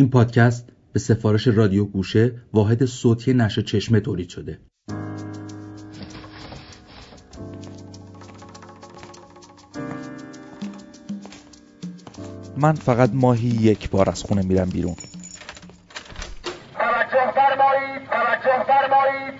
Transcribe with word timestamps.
این 0.00 0.10
پادکست 0.10 0.68
به 0.92 1.00
سفارش 1.00 1.46
رادیو 1.48 1.84
گوشه 1.84 2.32
واحد 2.52 2.84
صوتی 2.84 3.34
نشر 3.34 3.62
چشمه 3.62 4.00
تولید 4.00 4.28
شده. 4.28 4.58
من 12.56 12.72
فقط 12.72 13.10
ماهی 13.12 13.48
یک 13.48 13.90
بار 13.90 14.10
از 14.10 14.22
خونه 14.22 14.42
میرم 14.42 14.68
بیرون. 14.70 14.94
توجه 16.78 17.32
فرمایید 17.34 18.02
توجه 18.10 18.64
فرمایید. 18.66 19.34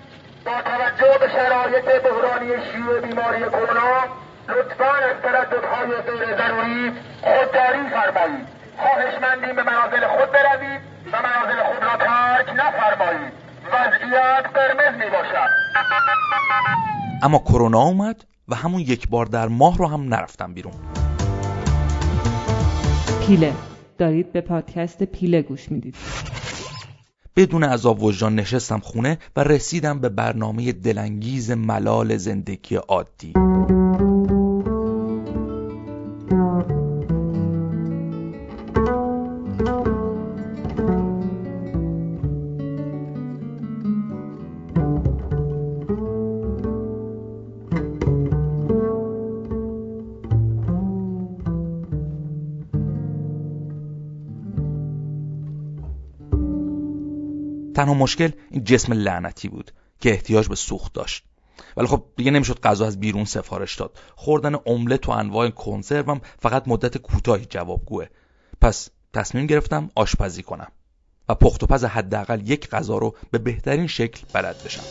با 0.45 0.51
توجه 0.65 1.19
به 1.19 1.27
شرایط 1.27 1.85
بحرانی 2.03 2.51
شیوع 2.71 2.99
بیماری 3.01 3.39
کرونا 3.39 4.03
لطفا 4.49 4.91
از 4.93 5.21
ترددهای 5.23 6.01
غیر 6.01 6.37
ضروری 6.37 6.91
خودداری 7.21 7.89
فرمایید. 7.89 8.60
خواهشمندیم 8.93 9.55
به 9.55 9.63
منازل 9.63 10.07
خود 10.07 10.31
بروید 10.31 10.81
و 11.13 11.17
منازل 11.27 11.63
خود 11.63 11.83
را 11.83 11.97
ترک 11.97 12.49
نفرمایید. 12.49 13.33
وضعیت 13.73 14.45
قرمز 14.53 14.95
می 14.99 15.09
باشد. 15.09 15.49
اما 17.23 17.39
کرونا 17.39 17.81
اومد 17.81 18.25
و 18.47 18.55
همون 18.55 18.81
یک 18.81 19.09
بار 19.09 19.25
در 19.25 19.47
ماه 19.47 19.77
رو 19.77 19.87
هم 19.87 20.01
نرفتم 20.01 20.53
بیرون. 20.53 20.73
پیله. 23.27 23.53
دارید 23.97 24.31
به 24.31 24.41
پادکست 24.41 25.03
پیله 25.03 25.41
گوش 25.41 25.71
می‌دید. 25.71 25.95
بدون 27.35 27.63
عذاب 27.63 28.03
وجدان 28.03 28.35
نشستم 28.35 28.79
خونه 28.79 29.17
و 29.35 29.43
رسیدم 29.43 29.99
به 29.99 30.09
برنامه 30.09 30.71
دلانگیز 30.71 31.51
ملال 31.51 32.17
زندگی 32.17 32.75
عادی. 32.75 33.33
مشکل 58.01 58.31
این 58.51 58.63
جسم 58.63 58.93
لعنتی 58.93 59.49
بود 59.49 59.71
که 59.99 60.11
احتیاج 60.11 60.47
به 60.47 60.55
سوخت 60.55 60.93
داشت. 60.93 61.23
ولی 61.77 61.87
خب 61.87 62.03
دیگه 62.17 62.31
نمی‌شد 62.31 62.59
غذا 62.59 62.87
از 62.87 62.99
بیرون 62.99 63.25
سفارش 63.25 63.75
داد. 63.75 63.99
خوردن 64.15 64.55
املت 64.65 65.07
و 65.07 65.11
انواع 65.11 65.49
کنسروم 65.49 66.21
فقط 66.39 66.67
مدت 66.67 66.97
کوتاهی 66.97 67.45
جوابگوه. 67.45 68.05
پس 68.61 68.89
تصمیم 69.13 69.47
گرفتم 69.47 69.89
آشپزی 69.95 70.43
کنم 70.43 70.71
و 71.29 71.35
پخت 71.35 71.63
و 71.63 71.67
پز 71.67 71.83
حداقل 71.83 72.49
یک 72.49 72.69
غذا 72.69 72.97
رو 72.97 73.15
به 73.31 73.37
بهترین 73.37 73.87
شکل 73.87 74.25
بلد 74.33 74.63
بشم. 74.65 74.83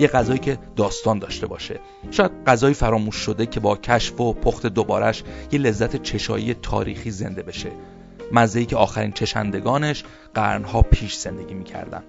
یه 0.00 0.08
غذایی 0.08 0.38
که 0.38 0.58
داستان 0.76 1.18
داشته 1.18 1.46
باشه. 1.46 1.80
شاید 2.10 2.30
غذایی 2.46 2.74
فراموش 2.74 3.16
شده 3.16 3.46
که 3.46 3.60
با 3.60 3.76
کشف 3.76 4.20
و 4.20 4.32
پخت 4.32 4.66
دوبارش 4.66 5.22
یه 5.52 5.58
لذت 5.58 6.02
چشایی 6.02 6.54
تاریخی 6.54 7.10
زنده 7.10 7.42
بشه. 7.42 7.70
مزه‌ای 8.32 8.66
که 8.66 8.76
آخرین 8.76 9.12
چشندگانش 9.12 10.04
قرنها 10.34 10.82
پیش 10.82 11.16
زندگی 11.16 11.54
می‌کردن. 11.54 12.02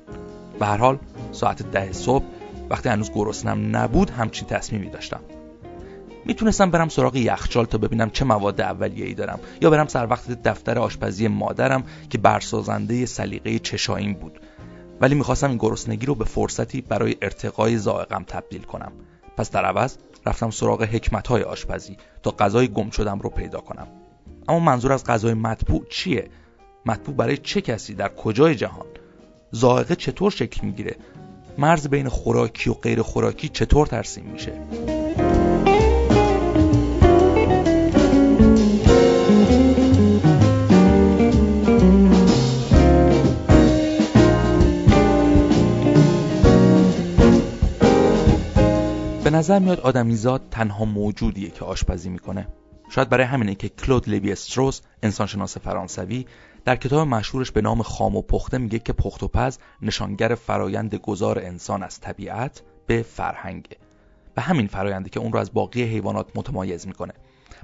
به 0.60 0.66
هر 0.66 0.78
حال 0.78 0.98
ساعت 1.32 1.72
ده 1.72 1.92
صبح 1.92 2.26
وقتی 2.70 2.90
هنوز 2.90 3.12
گرسنم 3.12 3.76
نبود 3.76 4.10
همچین 4.10 4.48
تصمیمی 4.48 4.90
داشتم. 4.90 5.20
می‌تونستم 6.26 6.72
برم 6.72 6.90
سراغ 6.90 7.16
یخچال 7.16 7.66
تا 7.66 7.78
ببینم 7.78 8.10
چه 8.10 8.26
مواد 8.26 8.62
اولیه‌ای 8.62 9.14
دارم 9.14 9.40
یا 9.62 9.70
برم 9.70 9.88
سر 9.88 10.08
وقت 10.10 10.44
دفتر 10.44 10.80
آشپزی 10.80 11.28
مادرم 11.28 11.84
که 12.10 12.18
برسازنده 12.18 13.06
سلیقه 13.06 13.60
چشاییم 13.60 14.14
بود. 14.14 14.40
ولی 15.02 15.16
می‌خواستم 15.16 15.50
این 15.50 15.58
گرسنگی 15.58 16.06
رو 16.06 16.16
به 16.16 16.26
فرصتی 16.26 16.82
برای 16.82 17.16
ارتقای 17.22 17.78
زائقم 17.78 18.24
تبدیل 18.24 18.64
کنم. 18.64 18.92
پس 19.38 19.52
در 19.52 19.66
عوض 19.66 19.98
رفتم 20.26 20.50
سراغ 20.50 20.84
حکمتهای 20.84 21.44
آشپزی 21.44 21.98
تا 22.24 22.32
غذای 22.32 22.68
گم 22.68 22.90
شدم 22.90 23.20
رو 23.20 23.30
پیدا 23.30 23.60
کنم. 23.60 23.88
اما 24.48 24.60
منظور 24.60 24.94
از 24.94 25.04
غذای 25.04 25.34
مطبوع 25.34 25.86
چیه؟ 25.90 26.30
مطبوع 26.86 27.16
برای 27.16 27.38
چه 27.38 27.62
کسی؟ 27.62 27.94
در 27.94 28.10
کجای 28.10 28.56
جهان؟ 28.56 28.86
زائقه 29.52 29.96
چطور 29.96 30.32
شکل 30.32 30.66
می‌گیره؟ 30.66 30.96
مرز 31.58 31.88
بین 31.88 32.10
خوراکی 32.10 32.70
و 32.70 32.74
غیر 32.74 33.02
خوراکی 33.02 33.50
چطور 33.50 33.88
ترسیم 33.88 34.26
میشه؟ 34.26 34.54
به 49.28 49.32
نظر 49.32 49.60
میاد 49.60 49.80
آدمیزاد 49.80 50.42
تنها 50.52 50.86
موجودیه 50.86 51.50
که 51.50 51.66
آشپزی 51.66 52.10
می‌کنه. 52.10 52.48
شاید 52.90 53.10
برای 53.10 53.26
همینه 53.26 53.56
که 53.56 53.70
کلود 53.70 54.10
لوی 54.10 54.32
استروس 54.32 54.82
انسانشناس 55.04 55.58
فرانسوی 55.58 56.26
در 56.66 56.76
کتاب 56.76 57.08
مشهورش 57.08 57.52
به 57.52 57.62
نام 57.62 57.82
خام 57.82 58.16
و 58.16 58.22
پخته 58.22 58.58
میگه 58.58 58.80
که 58.80 58.94
پخت 58.94 59.24
و 59.24 59.28
پز 59.28 59.58
نشانگر 59.82 60.36
فرایند 60.36 60.96
گذار 60.96 61.40
انسان 61.40 61.84
از 61.84 62.00
طبیعت 62.00 62.62
به 62.86 63.02
فرهنگه. 63.02 63.78
به 64.36 64.42
همین 64.42 64.68
فراینده 64.68 65.10
که 65.10 65.20
اون 65.20 65.34
رو 65.34 65.40
از 65.40 65.54
باقی 65.54 65.84
حیوانات 65.84 66.28
متمایز 66.36 66.88
می‌کنه. 66.88 67.14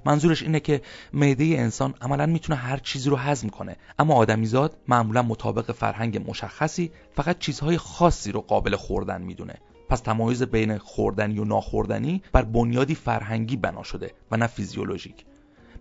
منظورش 0.05 0.43
اینه 0.43 0.59
که 0.59 0.81
معده 1.13 1.43
انسان 1.43 1.93
عملا 2.01 2.25
می‌تونه 2.25 2.59
هر 2.59 2.77
چیزی 2.77 3.09
رو 3.09 3.15
هضم 3.15 3.49
کنه 3.49 3.75
اما 3.99 4.13
آدمیزاد 4.13 4.77
معمولا 4.87 5.21
مطابق 5.21 5.71
فرهنگ 5.71 6.29
مشخصی 6.29 6.91
فقط 7.15 7.39
چیزهای 7.39 7.77
خاصی 7.77 8.31
رو 8.31 8.41
قابل 8.41 8.75
خوردن 8.75 9.21
می‌دونه. 9.21 9.55
پس 9.89 9.99
تمایز 9.99 10.43
بین 10.43 10.77
خوردنی 10.77 11.39
و 11.39 11.45
ناخوردنی 11.45 12.21
بر 12.31 12.41
بنیادی 12.41 12.95
فرهنگی 12.95 13.57
بنا 13.57 13.83
شده 13.83 14.11
و 14.31 14.37
نه 14.37 14.47
فیزیولوژیک. 14.47 15.25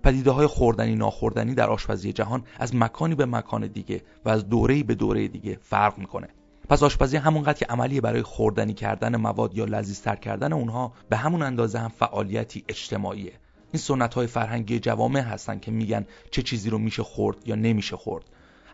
پدیده 0.02 0.30
های 0.30 0.46
خوردنی 0.46 0.96
ناخوردنی 0.96 1.54
در 1.54 1.70
آشپزی 1.70 2.12
جهان 2.12 2.44
از 2.58 2.74
مکانی 2.74 3.14
به 3.14 3.26
مکان 3.26 3.66
دیگه 3.66 4.02
و 4.24 4.28
از 4.28 4.48
دوره‌ای 4.48 4.82
به 4.82 4.94
دوره 4.94 5.28
دیگه 5.28 5.58
فرق 5.62 5.98
می‌کنه. 5.98 6.28
پس 6.68 6.82
آشپزی 6.82 7.16
همونقدر 7.16 7.58
که 7.58 7.66
عملی 7.66 8.00
برای 8.00 8.22
خوردنی 8.22 8.74
کردن 8.74 9.16
مواد 9.16 9.54
یا 9.54 9.64
لذیذتر 9.64 10.16
کردن 10.16 10.52
اونها 10.52 10.92
به 11.08 11.16
همون 11.16 11.42
اندازه 11.42 11.78
هم 11.78 11.88
فعالیتی 11.88 12.64
اجتماعیه. 12.68 13.32
این 13.72 13.80
سنت 13.80 14.14
های 14.14 14.26
فرهنگی 14.26 14.78
جوامع 14.78 15.20
هستن 15.20 15.58
که 15.58 15.70
میگن 15.70 16.06
چه 16.30 16.42
چیزی 16.42 16.70
رو 16.70 16.78
میشه 16.78 17.02
خورد 17.02 17.36
یا 17.48 17.54
نمیشه 17.54 17.96
خورد. 17.96 18.24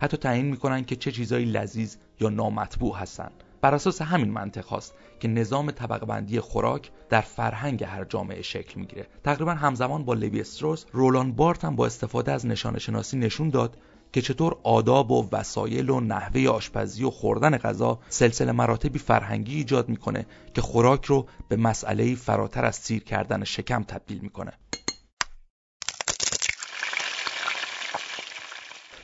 حتی 0.01 0.17
تعیین 0.17 0.47
می‌کنن 0.47 0.85
که 0.85 0.97
چه 0.97 1.13
چیزایی 1.13 1.45
لذیذ 1.45 1.97
یا 2.21 2.29
نامطبوع 2.29 2.97
هستن. 2.97 3.31
بر 3.61 3.75
اساس 3.75 4.03
همین 4.03 4.31
منطق 4.31 4.65
هاست 4.65 4.95
که 5.21 5.29
نظام 5.29 5.71
طبقه 5.71 6.07
بندی 6.07 6.41
خوراک 6.41 6.91
در 7.09 7.21
فرهنگ 7.21 7.85
هر 7.85 8.05
جامعه 8.05 8.43
شکل 8.43 8.81
می‌گیره. 8.81 9.07
تقریبا 9.25 9.55
همزمان 9.55 10.05
با 10.05 10.15
لوی 10.15 10.41
استروس 10.41 10.85
رولان 10.93 11.33
بارت 11.33 11.65
هم 11.65 11.77
با 11.77 11.87
استفاده 11.87 12.33
از 12.33 12.47
نشان 12.47 12.79
شناسی 12.79 13.19
نشون 13.19 13.49
داد 13.49 13.79
که 14.13 14.23
چطور 14.23 14.57
آداب 14.63 15.11
و 15.11 15.29
وسایل 15.33 15.91
و 15.91 16.01
نحوه 16.01 16.49
آشپزی 16.49 17.05
و 17.05 17.11
خوردن 17.11 17.57
غذا 17.57 17.99
سلسله 18.09 18.53
مراتبی 18.53 18.99
فرهنگی 18.99 19.57
ایجاد 19.57 19.89
می‌کنه 19.89 20.27
که 20.55 20.61
خوراک 20.61 21.05
رو 21.05 21.27
به 21.49 21.57
مسئله 21.57 22.15
فراتر 22.15 22.65
از 22.65 22.77
سیر 22.77 23.05
کردن 23.05 23.45
شکم 23.45 23.83
تبدیل 23.83 24.19
می‌کنه. 24.19 24.53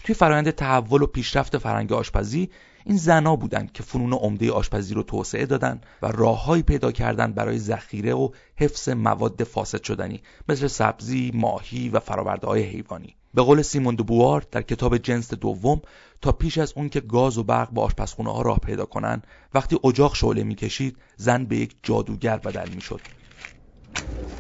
توی 0.05 0.15
فرایند 0.15 0.51
تحول 0.51 1.03
و 1.03 1.07
پیشرفت 1.07 1.59
فرهنگ 1.59 1.93
آشپزی 1.93 2.51
این 2.87 2.97
زنا 2.97 3.37
بودند 3.37 3.73
که 3.73 3.83
فنون 3.83 4.13
عمده 4.13 4.53
آشپزی 4.53 4.95
رو 4.95 5.03
توسعه 5.03 5.47
دادن 5.47 5.81
و 6.03 6.07
راههایی 6.07 6.63
پیدا 6.63 6.93
کردن 6.93 7.33
برای 7.33 7.59
ذخیره 7.59 8.15
و 8.15 8.29
حفظ 8.57 8.89
مواد 8.89 9.45
فاسد 9.45 9.83
شدنی 9.83 10.23
مثل 10.49 10.67
سبزی، 10.67 11.31
ماهی 11.35 11.89
و 11.89 12.01
فراورده 12.01 12.47
های 12.47 12.63
حیوانی. 12.63 13.17
به 13.35 13.43
قول 13.43 13.63
سیمون 13.63 13.97
بوار 13.97 14.47
در 14.51 14.63
کتاب 14.63 14.99
جنس 14.99 15.35
دوم 15.35 15.81
تا 16.21 16.33
پیش 16.33 16.59
از 16.59 16.73
اون 16.77 16.89
که 16.89 17.01
گاز 17.01 17.39
و 17.39 17.43
برق 17.43 17.71
به 17.71 17.81
آشپزخونه 17.81 18.33
ها 18.33 18.43
راه 18.43 18.59
پیدا 18.59 18.85
کنن 18.85 19.23
وقتی 19.55 19.79
اجاق 19.85 20.15
شعله 20.15 20.43
می‌کشید 20.43 20.97
زن 21.17 21.45
به 21.45 21.57
یک 21.57 21.77
جادوگر 21.83 22.37
بدل 22.37 22.69
می‌شد 22.69 23.01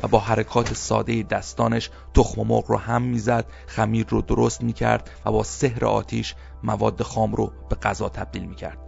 و 0.03 0.09
با 0.09 0.19
حرکات 0.19 0.75
ساده 0.75 1.23
دستانش 1.23 1.91
تخم 2.15 2.43
مرغ 2.43 2.65
رو 2.71 2.77
هم 2.77 3.03
می‌زد 3.03 3.47
خمیر 3.67 4.06
رو 4.09 4.23
درست 4.23 4.62
می‌کرد 4.62 5.11
و 5.25 5.33
با 5.33 5.43
سحر 5.43 5.85
آتیش 5.85 6.35
مواد 6.62 7.03
خام 7.03 7.35
رو 7.35 7.53
به 7.69 7.77
غذا 7.77 8.09
تبدیل 8.09 8.45
می‌کرد. 8.45 8.79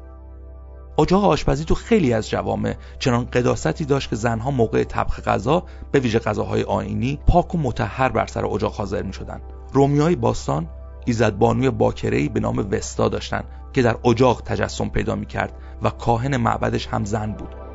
اجاق 0.99 1.25
آشپزی 1.25 1.65
تو 1.65 1.75
خیلی 1.75 2.13
از 2.13 2.31
جوامع 2.31 2.75
چنان 2.99 3.25
قداستی 3.25 3.85
داشت 3.85 4.11
که 4.11 4.17
زنها 4.17 4.51
موقع 4.51 4.85
طبخ 4.85 5.21
غذا 5.21 5.65
به 5.93 6.01
ویژه 6.01 6.19
غذاهای 6.19 6.63
آینی 6.63 7.19
پاک 7.27 7.55
و 7.55 7.59
متحر 7.59 8.09
بر 8.09 8.27
سر 8.27 8.47
اجاق 8.47 8.75
حاضر 8.75 9.03
می‌شدن 9.03 9.41
رومیای 9.73 10.17
باستان 10.17 10.69
ایزدبانوی 11.07 11.71
باکرهی 11.71 12.29
به 12.29 12.41
نام 12.41 12.69
وستا 12.71 13.09
داشتن 13.09 13.45
که 13.73 13.83
در 13.83 13.97
اجاق 14.05 14.43
تجسم 14.43 14.89
پیدا 14.89 15.15
می‌کرد 15.15 15.53
و 15.83 15.91
کاهن 15.91 16.37
معبدش 16.37 16.87
هم 16.87 17.05
زن 17.05 17.33
بود. 17.33 17.66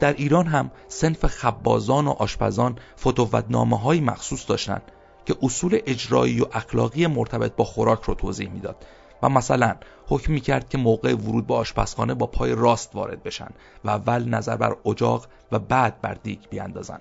در 0.00 0.12
ایران 0.12 0.46
هم 0.46 0.70
سنف 0.88 1.26
خبازان 1.26 2.06
و 2.06 2.10
آشپزان 2.10 2.78
فتوتنامه 3.00 3.78
های 3.78 4.00
مخصوص 4.00 4.48
داشتند 4.48 4.82
که 5.26 5.36
اصول 5.42 5.78
اجرایی 5.86 6.40
و 6.40 6.46
اخلاقی 6.52 7.06
مرتبط 7.06 7.56
با 7.56 7.64
خوراک 7.64 8.02
رو 8.02 8.14
توضیح 8.14 8.50
می‌داد 8.50 8.86
و 9.22 9.28
مثلا 9.28 9.74
حکم 10.06 10.32
می 10.32 10.40
کرد 10.40 10.68
که 10.68 10.78
موقع 10.78 11.14
ورود 11.14 11.46
به 11.46 11.54
آشپزخانه 11.54 12.14
با 12.14 12.26
پای 12.26 12.54
راست 12.54 12.94
وارد 12.94 13.22
بشن 13.22 13.48
و 13.84 13.90
اول 13.90 14.28
نظر 14.28 14.56
بر 14.56 14.76
اجاق 14.86 15.26
و 15.52 15.58
بعد 15.58 16.00
بر 16.00 16.14
دیگ 16.14 16.38
بیاندازن. 16.50 17.00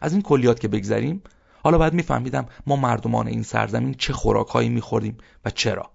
از 0.00 0.12
این 0.12 0.22
کلیات 0.22 0.60
که 0.60 0.68
بگذریم 0.68 1.22
حالا 1.62 1.78
باید 1.78 1.92
میفهمیدم 1.92 2.46
ما 2.66 2.76
مردمان 2.76 3.26
این 3.26 3.42
سرزمین 3.42 3.94
چه 3.94 4.12
خوراکهایی 4.12 4.68
میخوردیم 4.68 5.18
و 5.44 5.50
چرا. 5.50 5.90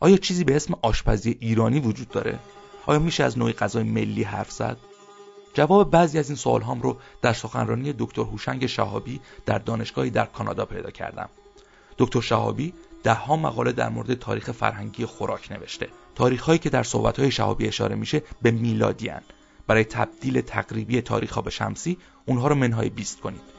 آیا 0.00 0.16
چیزی 0.16 0.44
به 0.44 0.56
اسم 0.56 0.74
آشپزی 0.82 1.36
ایرانی 1.40 1.80
وجود 1.80 2.08
داره؟ 2.08 2.38
آیا 2.86 2.98
میشه 2.98 3.24
از 3.24 3.38
نوعی 3.38 3.52
غذای 3.52 3.84
ملی 3.84 4.22
حرف 4.22 4.52
زد؟ 4.52 4.76
جواب 5.56 5.90
بعضی 5.90 6.18
از 6.18 6.28
این 6.28 6.36
سوال 6.36 6.62
هم 6.62 6.80
رو 6.80 6.96
در 7.22 7.32
سخنرانی 7.32 7.94
دکتر 7.98 8.22
هوشنگ 8.22 8.66
شهابی 8.66 9.20
در 9.46 9.58
دانشگاهی 9.58 10.10
در 10.10 10.24
کانادا 10.24 10.64
پیدا 10.64 10.90
کردم. 10.90 11.28
دکتر 11.98 12.20
شهابی 12.20 12.74
ده 13.02 13.14
ها 13.14 13.36
مقاله 13.36 13.72
در 13.72 13.88
مورد 13.88 14.14
تاریخ 14.14 14.50
فرهنگی 14.50 15.06
خوراک 15.06 15.52
نوشته. 15.52 15.88
تاریخ 16.14 16.42
هایی 16.42 16.58
که 16.58 16.70
در 16.70 16.82
صحبت 16.82 17.20
های 17.20 17.30
شهابی 17.30 17.68
اشاره 17.68 17.96
میشه 17.96 18.22
به 18.42 18.50
میلادی 18.50 19.08
هن. 19.08 19.22
برای 19.66 19.84
تبدیل 19.84 20.40
تقریبی 20.40 21.00
تاریخ 21.00 21.32
ها 21.32 21.42
به 21.42 21.50
شمسی 21.50 21.98
اونها 22.26 22.48
رو 22.48 22.54
منهای 22.54 22.90
بیست 22.90 23.20
کنید. 23.20 23.55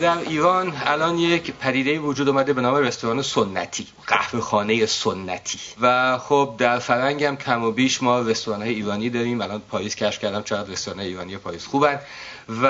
در 0.00 0.18
ایران 0.18 0.72
الان 0.84 1.18
یک 1.18 1.52
پدیده 1.52 1.98
وجود 1.98 2.28
اومده 2.28 2.52
به 2.52 2.60
نام 2.60 2.74
رستوران 2.74 3.22
سنتی 3.22 3.86
قهوه 4.06 4.40
خانه 4.40 4.86
سنتی. 4.86 5.58
و 5.80 6.18
خب 6.18 6.54
در 6.58 6.78
فرنگ 6.78 7.24
هم 7.24 7.36
کم 7.36 7.64
و 7.64 7.70
بیش 7.70 8.02
ما 8.02 8.20
رستوران 8.20 8.62
های 8.62 8.74
ایرانی 8.74 9.10
داریم. 9.10 9.40
الان 9.40 9.62
پاریس 9.70 9.94
کشف 9.94 10.18
کردم 10.18 10.42
چقدر 10.42 10.70
رستوران 10.70 11.00
ایرانی 11.00 11.36
پاریس 11.36 11.66
خوبن. 11.66 12.00
و 12.62 12.68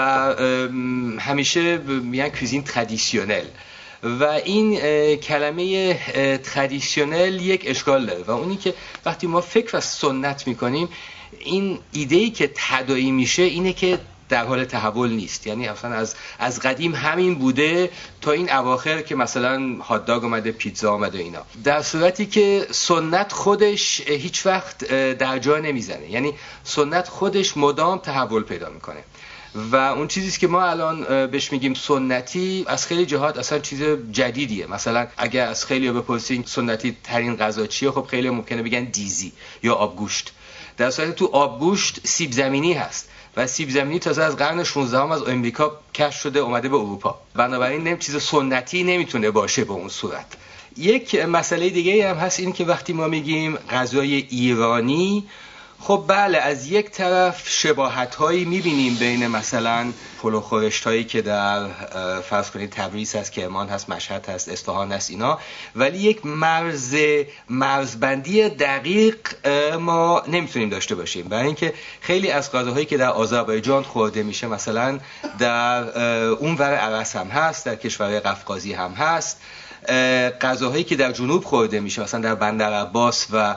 همیشه 1.19 1.79
میگن 1.79 2.29
cuisine 2.29 2.65
traditionnelle 2.65 3.45
و 4.03 4.25
این 4.25 4.77
کلمه 5.17 5.95
traditionnelle 6.39 7.41
یک 7.41 7.63
اشکال 7.67 8.07
داره. 8.07 8.23
و 8.23 8.31
اونی 8.31 8.57
که 8.57 8.75
وقتی 9.05 9.27
ما 9.27 9.41
فکر 9.41 9.77
و 9.77 9.81
سنت 9.81 10.47
می‌کنیم 10.47 10.89
این 11.39 11.79
ایده 11.93 12.17
ای 12.17 12.31
که 12.31 12.51
تداعی 12.55 13.11
میشه 13.11 13.43
اینه 13.43 13.73
که 13.73 13.99
در 14.31 14.45
حال 14.45 14.65
تحول 14.65 15.11
نیست. 15.11 15.47
یعنی 15.47 15.69
اصلا 15.69 15.95
از 15.95 16.15
از 16.39 16.61
قدیم 16.61 16.95
همین 16.95 17.35
بوده 17.35 17.91
تا 18.21 18.33
این 18.33 18.53
اواخر 18.53 19.03
که 19.03 19.15
مثلا 19.15 19.77
هات 19.89 20.11
اومده 20.11 20.53
پیتزا 20.53 20.93
اومده 20.93 21.19
اینا. 21.19 21.43
در 21.65 21.83
صورتی 21.83 22.27
که 22.27 22.67
سنت 22.71 23.33
خودش 23.33 24.01
هیچ 24.01 24.47
وقت 24.47 24.85
در 25.15 25.39
جا 25.39 25.59
نمی‌زنه. 25.59 26.11
یعنی 26.11 26.35
سنت 26.65 27.09
خودش 27.09 27.57
مدام 27.57 27.99
تحول 27.99 28.43
پیدا 28.43 28.71
می‌کنه. 28.71 29.01
و 29.55 29.77
اون 29.77 30.09
چیزی 30.09 30.41
که 30.41 30.47
ما 30.47 30.63
الان 30.63 31.27
بهش 31.27 31.53
میگیم 31.53 31.75
سنتی 31.75 32.65
از 32.69 32.87
خیلی 32.87 33.07
جهات 33.07 33.39
اصلا 33.39 33.59
چیز 33.59 33.83
جدیدیه. 34.13 34.67
مثلا 34.67 35.07
اگر 35.17 35.47
از 35.47 35.65
خیلی 35.65 35.91
بپرسین 35.91 36.45
سنتی 36.47 36.97
ترین 37.05 37.37
غذا 37.37 37.67
چیه 37.67 37.91
خب 37.91 38.07
خیلی 38.11 38.31
ممکنه 38.31 38.63
بگن 38.63 38.85
دیزی 38.85 39.33
یا 39.63 39.75
آبگوشت. 39.75 40.33
در 40.77 40.91
صورتی 40.91 41.13
تو 41.13 41.27
آبگوشت 41.33 42.01
سیب 42.07 42.33
زمینی 42.33 42.73
هست. 42.73 43.09
و 43.37 43.47
سیب 43.47 43.71
زمینی 43.71 43.99
تازه 43.99 44.23
از 44.23 44.37
قرن 44.37 44.65
16 44.65 44.99
هم 44.99 45.11
از 45.11 45.23
امریکا 45.23 45.73
کشف 45.95 46.21
شده 46.21 46.39
اومده 46.39 46.69
به 46.69 46.77
اروپا. 46.77 47.19
بنابراین 47.35 47.85
نمی 47.85 47.99
چیز 47.99 48.23
سنتی 48.23 48.83
نمی‌تونه 48.83 49.31
باشه 49.31 49.65
به 49.65 49.73
اون 49.73 49.89
صورت. 49.89 50.27
یک 50.77 51.15
مسئله 51.15 51.69
دیگه 51.69 52.11
هم 52.11 52.17
هست 52.17 52.41
این 52.41 52.53
که 52.53 52.65
وقتی 52.65 52.93
ما 52.93 53.09
میگیم 53.09 53.57
غذای 53.57 54.15
ایرانی 54.15 55.25
خب 55.83 56.05
بله 56.09 56.39
از 56.39 56.67
یک 56.67 56.91
طرف 56.91 57.49
شباهت 57.49 58.15
هایی 58.15 58.45
می‌بینیم 58.45 58.95
بین 58.95 59.27
مثلا 59.27 59.93
پلو 60.23 60.41
خورشت 60.41 60.85
هایی 60.85 61.05
که 61.05 61.23
در 61.23 61.69
فرض 62.21 62.51
کنید 62.51 62.71
تبریز 62.71 63.15
هست 63.15 63.33
کرمان 63.33 63.69
هست 63.69 63.91
مشهد 63.91 64.29
هست 64.29 64.49
اصفهان 64.49 64.93
هست 64.93 65.11
اینا. 65.11 65.39
ولی 65.77 65.99
یک 65.99 66.27
مرز 66.27 66.97
مرزبندی 67.51 68.49
دقیق 68.49 69.17
ما 69.79 70.23
نمی‌تونیم 70.29 70.69
داشته 70.69 70.95
باشیم. 70.95 71.29
برای 71.29 71.47
اینکه 71.47 71.75
خیلی 72.01 72.31
از 72.31 72.53
غذاهایی 72.53 72.87
که 72.87 72.97
در 72.97 73.11
آذربایجان 73.11 73.83
خورده 73.83 74.23
میشه 74.23 74.47
مثلا 74.47 74.99
در 75.39 75.99
اون 76.29 76.55
ور 76.55 76.75
عرس 76.75 77.17
هم 77.17 77.27
هست 77.27 77.67
در 77.67 77.77
کشورهای 77.77 78.21
قفقازی 78.21 78.73
هم 78.73 78.93
هست. 78.93 79.41
غذاهایی 80.41 80.85
که 80.85 80.97
در 80.97 81.13
جنوب 81.13 81.45
خورده 81.45 81.81
میشه 81.81 82.03
مثلا 82.03 82.21
در 82.21 82.35
بندر 82.35 82.73
عباس 82.73 83.27
و 83.33 83.57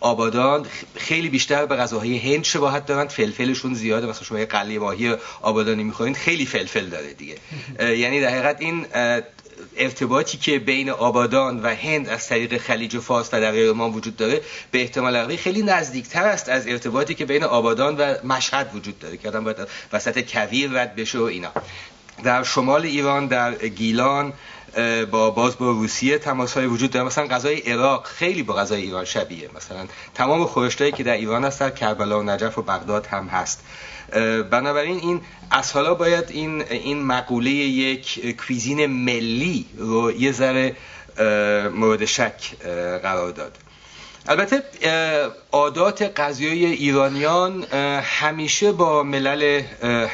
آبادان 0.00 0.66
خیلی 0.96 1.28
بیشتر 1.28 1.66
به 1.66 1.76
غذاهای 1.76 2.18
هند 2.18 2.44
شباهت 2.44 2.86
دارن 2.86 3.08
فلفلشون 3.08 3.74
زیاده. 3.74 4.06
مثلا 4.06 4.22
شما 4.22 4.44
قلی 4.44 4.78
ماهی 4.78 5.16
آبادانی 5.42 5.84
می‌خورین 5.84 6.14
خیلی 6.14 6.46
فلفل 6.46 6.86
داره 6.86 7.12
دیگه. 7.12 7.36
یعنی 7.80 8.20
در 8.20 8.28
حقیقت 8.28 8.60
این 8.60 8.86
ارتباطی 9.76 10.38
که 10.38 10.58
بین 10.58 10.90
آبادان 10.90 11.62
و 11.62 11.74
هند 11.74 12.08
از 12.08 12.28
طریق 12.28 12.58
خلیج 12.58 12.98
فارس 12.98 13.28
و 13.34 13.40
دریای 13.40 13.72
ما 13.72 13.90
وجود 13.90 14.16
داره 14.16 14.40
به 14.70 14.80
احتمال 14.80 15.22
قوی 15.22 15.36
خیلی 15.36 15.62
نزدیکتر 15.62 16.24
است 16.24 16.48
از 16.48 16.66
ارتباطی 16.66 17.14
که 17.14 17.24
بین 17.24 17.44
آبادان 17.44 17.96
و 17.96 18.14
مشهد 18.24 18.70
وجود 18.74 18.98
داره 18.98 19.16
که 19.16 19.28
آدم 19.28 19.44
باید 19.44 19.56
وسط 19.92 20.32
کویر 20.32 20.70
رد 20.70 20.96
بشه 20.96 21.18
و 21.18 21.22
اینا. 21.22 21.52
در 22.24 22.42
شمال 22.42 22.82
ایران 22.82 23.26
در 23.26 23.54
گیلان 23.54 24.32
با 25.10 25.30
باز 25.30 25.58
با 25.58 25.70
روسیه 25.70 26.18
تماس 26.18 26.54
های 26.54 26.66
وجود 26.66 26.90
داره. 26.90 27.06
مثلا 27.06 27.26
غذای 27.26 27.60
عراق 27.60 28.06
خیلی 28.06 28.42
با 28.42 28.54
غذای 28.54 28.82
ایران 28.82 29.04
شبیه. 29.04 29.50
مثلا 29.56 29.86
تمام 30.14 30.44
خورشتایی 30.44 30.92
که 30.92 31.02
در 31.02 31.12
ایران 31.12 31.44
هست 31.44 31.60
در 31.60 31.70
کربلا 31.70 32.20
و 32.20 32.22
نجف 32.22 32.58
و 32.58 32.62
بغداد 32.62 33.06
هم 33.06 33.26
هست. 33.26 33.64
بنابراین 34.50 34.98
این 34.98 35.20
از 35.50 35.72
حالا 35.72 35.94
باید 35.94 36.24
این 36.30 36.62
این 36.62 37.02
مقوله 37.02 37.50
یک 37.50 38.36
کویزین 38.36 38.86
ملی 38.86 39.66
رو 39.76 40.12
یه 40.12 40.32
ذره 40.32 40.76
مورد 41.74 42.04
شک 42.04 42.56
قرار 43.02 43.30
داد. 43.30 43.58
البته 44.28 44.62
عادات 45.52 46.20
غذایی 46.20 46.66
ایرانیان 46.66 47.64
همیشه 48.02 48.72
با 48.72 49.02
ملل 49.02 49.62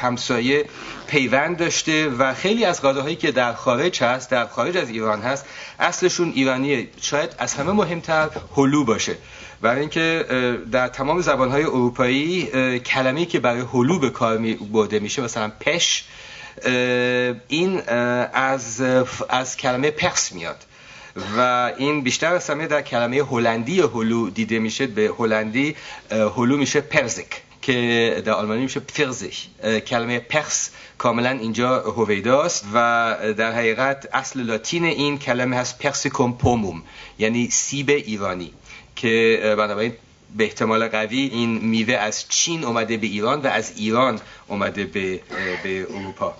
همسایه 0.01 0.65
پیوند 1.07 1.57
داشته 1.57 2.09
و 2.09 2.33
خیلی 2.33 2.65
از 2.65 2.81
غذاهایی 2.81 3.15
که 3.15 3.31
در 3.31 3.53
خارج 3.53 4.03
هست 4.03 4.29
در 4.29 4.47
خارج 4.47 4.77
از 4.77 4.89
ایران 4.89 5.21
هست 5.21 5.45
اصلشون 5.79 6.31
ایرانیه 6.35 6.87
شاید 7.01 7.35
از 7.37 7.53
همه 7.53 7.71
مهمتر 7.71 8.29
هلو 8.55 8.85
باشه. 8.85 9.15
برای 9.61 9.79
اینکه 9.79 10.25
در 10.71 10.87
تمام 10.87 11.21
زبانهای 11.21 11.63
اروپایی 11.63 12.45
کلمه‌ای 12.79 13.25
که 13.25 13.39
برای 13.39 13.63
هلو 13.73 13.99
به 13.99 14.09
کار 14.09 14.37
برده 14.71 14.99
میشه 14.99 15.21
مثلا 15.21 15.51
پش 15.59 16.03
این 17.47 17.81
از 18.33 18.81
از 19.29 19.57
کلمه 19.57 19.91
پرس 19.91 20.31
میاد. 20.31 20.57
و 21.37 21.71
این 21.77 22.01
بیشتر 22.01 22.33
از 22.33 22.49
همه 22.49 22.67
در 22.67 22.81
کلمه 22.81 23.17
هلندی 23.17 23.81
هلو 23.81 24.29
دیده 24.29 24.59
میشه 24.59 24.87
به 24.87 25.11
هلندی 25.19 25.75
هلو 26.11 26.57
میشه 26.57 26.81
پرزک 26.81 27.41
که 27.61 28.21
در 28.25 28.31
آلمانی 28.31 28.61
میشه 28.61 28.79
پرزش 28.79 29.47
کلمه 29.87 30.19
پرس 30.19 30.69
کاملا 30.97 31.29
اینجا 31.29 31.79
هویداست 31.79 32.65
و 32.73 33.17
در 33.37 33.51
حقیقت 33.51 34.09
اصل 34.13 34.39
لاتین 34.39 34.85
این 34.85 35.17
کلمه 35.17 35.55
هست 35.55 35.79
پرسیکوم 35.79 36.37
پوموم 36.37 36.83
یعنی 37.19 37.49
سیب 37.49 37.89
ایرانی 37.89 38.53
که 38.95 39.39
بنابراین 39.57 39.93
به 40.35 40.43
احتمال 40.43 40.87
قوی 40.87 41.19
این 41.19 41.49
میوه 41.49 41.93
از 41.93 42.25
چین 42.29 42.63
اومده 42.63 42.97
به 42.97 43.07
ایران 43.07 43.41
و 43.41 43.47
از 43.47 43.73
ایران 43.77 44.19
اومده 44.47 44.83
به, 44.83 45.19
به 45.63 45.87
اروپا. 45.89 46.35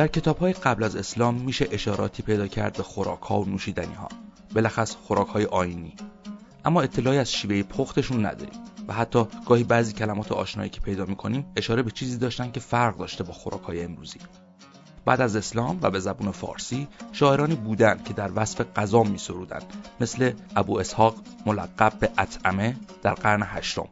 در 0.00 0.06
کتاب 0.06 0.38
های 0.38 0.52
قبل 0.52 0.84
از 0.84 0.96
اسلام 0.96 1.34
میشه 1.34 1.68
اشاراتی 1.70 2.22
پیدا 2.22 2.46
کرد 2.46 2.76
به 2.76 2.82
خوراک 2.82 3.20
ها 3.20 3.40
و 3.40 3.48
نوشیدنی 3.48 3.94
ها 3.94 4.08
بلخص 4.54 4.94
خوراک 4.94 5.28
های 5.28 5.44
آینی. 5.44 5.94
اما 6.64 6.82
اطلاعی 6.82 7.18
از 7.18 7.32
شیوه 7.32 7.62
پختشون 7.62 8.26
نداریم 8.26 8.60
و 8.88 8.92
حتی 8.92 9.24
گاهی 9.46 9.64
بعضی 9.64 9.92
کلمات 9.92 10.32
آشنایی 10.32 10.70
که 10.70 10.80
پیدا 10.80 11.04
می‌کنیم 11.04 11.46
اشاره 11.56 11.82
به 11.82 11.90
چیزی 11.90 12.18
داشتن 12.18 12.50
که 12.50 12.60
فرق 12.60 12.96
داشته 12.96 13.24
با 13.24 13.32
خوراک 13.32 13.62
های 13.62 13.84
امروزی. 13.84 14.18
بعد 15.04 15.20
از 15.20 15.36
اسلام 15.36 15.78
و 15.82 15.90
به 15.90 16.00
زبون 16.00 16.30
فارسی 16.30 16.88
شاعرانی 17.12 17.54
بودند 17.54 18.04
که 18.04 18.12
در 18.12 18.30
وصف 18.34 18.60
غذا 18.76 19.02
می 19.02 19.18
مثل 20.00 20.32
ابو 20.56 20.78
اسحاق 20.78 21.14
ملقب 21.46 21.92
به 22.00 22.10
اطعمه 22.18 22.76
در 23.02 23.14
قرن 23.14 23.42
هشتم. 23.46 23.88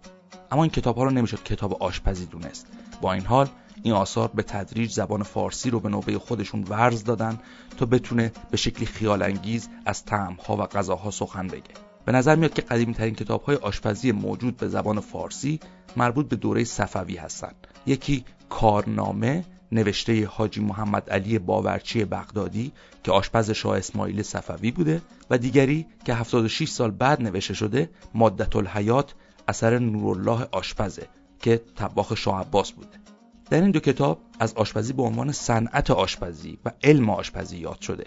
اما 0.52 0.62
این 0.62 0.72
کتاب 0.72 0.96
ها 0.96 1.04
رو 1.04 1.10
نمی‌شد 1.10 1.42
کتاب 1.42 1.82
آشپزی 1.82 2.26
دونست. 2.26 2.66
با 3.00 3.12
این 3.12 3.26
حال 3.26 3.48
این 3.82 3.94
آثار 3.94 4.30
به 4.35 4.42
تدریج 4.42 4.92
زبان 4.92 5.23
فارسی 5.23 5.70
رو 5.70 5.80
به 5.80 5.88
نوبه 5.88 6.18
خودشون 6.18 6.64
ورز 6.68 7.04
دادن 7.04 7.38
تا 7.76 7.87
بتونه 7.87 8.32
به 8.50 8.56
شکلی 8.56 8.87
خیال 8.87 9.23
انگیز 9.23 9.68
از 9.87 10.04
طعمها 10.04 10.56
و 10.56 10.61
غذاها 10.61 11.11
سخن 11.11 11.47
بگه. 11.47 11.75
به 12.04 12.12
نظر 12.12 12.37
میاد 12.37 12.54
که 12.54 12.62
قدیمی 12.62 12.94
ترین 12.94 13.14
کتاب 13.14 13.42
های 13.42 13.56
آشپزی 13.56 14.12
موجود 14.12 14.56
به 14.56 14.68
زبان 14.68 15.00
فارسی 15.00 15.61
مربوط 15.97 16.28
به 16.28 16.37
دوره 16.37 16.64
صفوی 16.64 17.16
هستند 17.16 17.66
یکی 17.87 18.25
کارنامه 18.49 19.44
نوشته 19.73 20.26
حاجی 20.26 20.61
محمد 20.61 21.11
علی 21.11 21.38
باورچی 21.38 22.04
بغدادی 22.04 22.73
که 23.04 23.12
آشپز 23.12 23.50
شاه 23.50 23.78
اسماعیل 23.78 24.23
صفوی 24.23 24.70
بوده 24.70 25.02
و 25.30 25.38
دیگری 25.38 25.87
که 26.04 26.14
76 26.14 26.68
سال 26.68 26.90
بعد 26.90 27.23
نوشته 27.23 27.54
شده 27.54 27.90
مادت 28.14 28.56
الحیات 28.56 29.14
اثر 29.49 29.78
نورالله 29.78 30.49
آشپزه 30.52 31.06
که 31.40 31.61
طباخ 31.76 32.14
شاه 32.14 32.40
عباس 32.40 32.73
بوده. 32.73 33.07
در 33.50 33.62
این 33.62 33.70
دو 33.70 33.80
کتاب 33.80 34.20
از 34.40 34.54
آشپزی 34.54 34.92
به 34.92 35.02
عنوان 35.02 35.32
صنعت 35.32 35.90
آشپزی 35.90 36.58
و 36.64 36.72
علم 36.84 37.10
آشپزی 37.10 37.56
یاد 37.56 37.80
شده. 37.80 38.06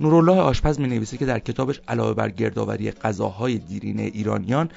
نورالله 0.00 0.40
آشپز 0.40 0.80
می 0.80 0.88
نویسه 0.88 1.16
که 1.16 1.26
در 1.26 1.38
کتابش 1.38 1.80
علاوه 1.88 2.14
بر 2.14 2.30
گردآوری 2.30 2.90
غذاهای 2.90 3.58
دیرینه 3.58 4.02
ایرانیان 4.02 4.70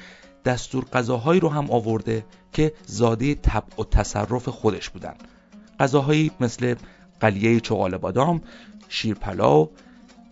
دستور 0.46 0.86
غذاهایی 0.86 1.40
رو 1.40 1.50
هم 1.50 1.72
آورده 1.72 2.26
که 2.54 2.74
زاده 2.86 3.36
طبع 3.36 3.80
و 3.80 3.84
تصرف 3.84 4.50
خودش 4.50 4.90
بودن. 4.90 5.16
غذاهایی 5.80 6.32
مثل 6.40 6.76
قلیه 7.20 7.60
چغال 7.60 7.98
بادام، 7.98 8.42
شیر 8.90 9.16
پلاو، 9.16 9.70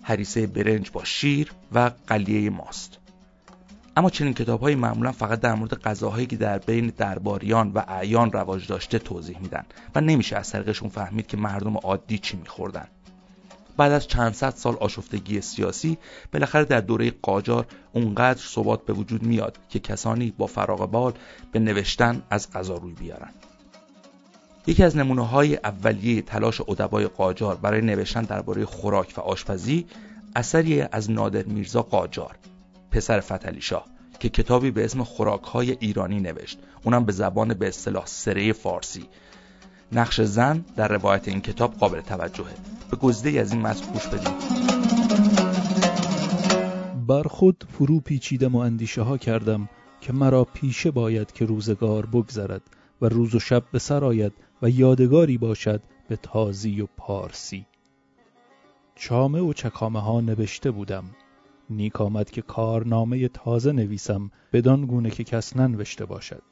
هریسه 0.03 0.47
برنج 0.47 0.91
با 0.91 1.03
شیر 1.03 1.51
و 1.71 1.91
قلیه 2.07 2.49
ماست. 2.49 2.99
اما 3.97 4.09
چنین 4.09 4.33
کتاب 4.33 4.61
های 4.61 4.75
معمولا 4.75 5.11
فقط 5.11 5.39
در 5.39 5.53
مورد 5.53 5.81
غذاهایی 5.81 6.25
که 6.25 6.35
در 6.35 6.57
بین 6.57 6.93
درباریان 6.97 7.71
و 7.71 7.83
اعیان 7.87 8.31
رواج 8.31 8.67
داشته 8.67 8.99
توضیح 8.99 9.39
میدن 9.39 9.65
و 9.95 10.01
نمیشه 10.01 10.35
از 10.35 10.51
طریقشون 10.51 10.89
فهمید 10.89 11.27
که 11.27 11.37
مردم 11.37 11.77
عادی 11.77 12.17
چی 12.17 12.37
میخوردن. 12.37 12.87
بعد 13.77 13.91
از 13.91 14.07
چند 14.07 14.33
صد 14.33 14.49
سال 14.55 14.75
آشفتگی 14.75 15.41
سیاسی 15.41 15.97
بالاخره 16.33 16.65
در 16.65 16.81
دوره 16.81 17.11
قاجار 17.21 17.65
اونقدر 17.93 18.39
ثبات 18.39 18.85
به 18.85 18.93
وجود 18.93 19.23
میاد 19.23 19.57
که 19.69 19.79
کسانی 19.79 20.33
با 20.37 20.47
فراغ 20.47 20.91
بال 20.91 21.13
به 21.51 21.59
نوشتن 21.59 22.21
از 22.29 22.51
غذا 22.51 22.75
روی 22.75 22.93
بیارن. 22.93 23.31
یکی 24.67 24.83
از 24.83 24.97
نمونه 24.97 25.27
های 25.27 25.55
اولیه 25.55 26.21
تلاش 26.21 26.61
ادبای 26.61 27.07
قاجار 27.07 27.55
برای 27.55 27.81
نوشتن 27.81 28.21
درباره 28.21 28.65
خوراک 28.65 29.13
و 29.17 29.21
آشپزی 29.21 29.85
اثری 30.35 30.81
از 30.81 31.11
نادر 31.11 31.43
میرزا 31.43 31.81
قاجار. 31.81 32.35
پسر 32.91 33.19
فتلی 33.19 33.61
شاه 33.61 33.85
که 34.19 34.29
کتابی 34.29 34.71
به 34.71 34.85
اسم 34.85 35.03
خوراک 35.03 35.43
های 35.43 35.71
ایرانی 35.71 36.19
نوشت. 36.19 36.59
اونم 36.83 37.05
به 37.05 37.11
زبان 37.11 37.53
به 37.53 37.67
اصطلاح 37.67 38.05
سره 38.05 38.53
فارسی. 38.53 39.05
نقش 39.91 40.21
زن 40.21 40.65
در 40.75 40.87
روایت 40.87 41.27
این 41.27 41.41
کتاب 41.41 41.73
قابل 41.73 42.01
توجهه. 42.01 42.53
به 42.91 42.97
گزده 42.97 43.39
از 43.39 43.51
این 43.53 43.61
متن 43.61 43.91
گوش 43.91 44.07
بدیم 44.07 44.33
بر 47.07 47.23
خود 47.23 47.63
فرو 47.69 47.99
پیچیدم 47.99 48.55
و 48.55 48.57
اندیشه 48.57 49.01
ها 49.01 49.17
کردم 49.17 49.69
که 50.01 50.13
مرا 50.13 50.43
پیشه 50.43 50.91
باید 50.91 51.31
که 51.31 51.45
روزگار 51.45 52.05
بگذرد 52.05 52.61
و 53.01 53.05
روز 53.05 53.35
و 53.35 53.39
شب 53.39 53.63
به 53.71 53.79
سر 53.79 54.05
آید 54.05 54.33
و 54.61 54.69
یادگاری 54.69 55.37
باشد 55.37 55.81
به 56.09 56.15
تازی 56.15 56.81
و 56.81 56.87
پارسی. 56.97 57.65
چامه 58.95 59.39
و 59.39 59.53
چکامه 59.53 60.01
ها 60.01 60.21
نوشته 60.21 60.71
بودم. 60.71 61.05
نیک 61.69 62.01
آمد 62.01 62.29
که 62.29 62.41
کارنامه 62.41 63.27
تازه 63.27 63.71
نویسم 63.71 64.31
بدان 64.53 64.85
گونه 64.85 65.09
که 65.09 65.23
کس 65.23 65.55
ننوشته 65.57 66.05
باشد. 66.05 66.43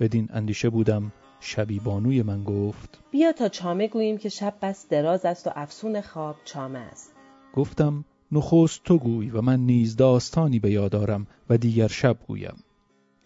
بدین 0.00 0.28
اندیشه 0.32 0.70
بودم 0.70 1.12
شبی 1.40 1.80
بانوی 1.80 2.22
من 2.22 2.44
گفت 2.44 2.98
بیا 3.10 3.32
تا 3.32 3.48
چامه 3.48 3.88
گوییم 3.88 4.18
که 4.18 4.28
شب 4.28 4.54
بس 4.62 4.88
دراز 4.88 5.24
است 5.24 5.46
و 5.46 5.50
افسون 5.54 6.00
خواب 6.00 6.36
چامه 6.44 6.78
است. 6.78 7.12
گفتم 7.54 8.04
نخست 8.32 8.84
تو 8.84 8.98
گوی 8.98 9.30
و 9.30 9.40
من 9.40 9.60
نیز 9.60 9.96
داستانی 9.96 10.58
به 10.58 10.70
یادارم 10.70 11.26
و 11.50 11.58
دیگر 11.58 11.88
شب 11.88 12.16
گویم. 12.26 12.56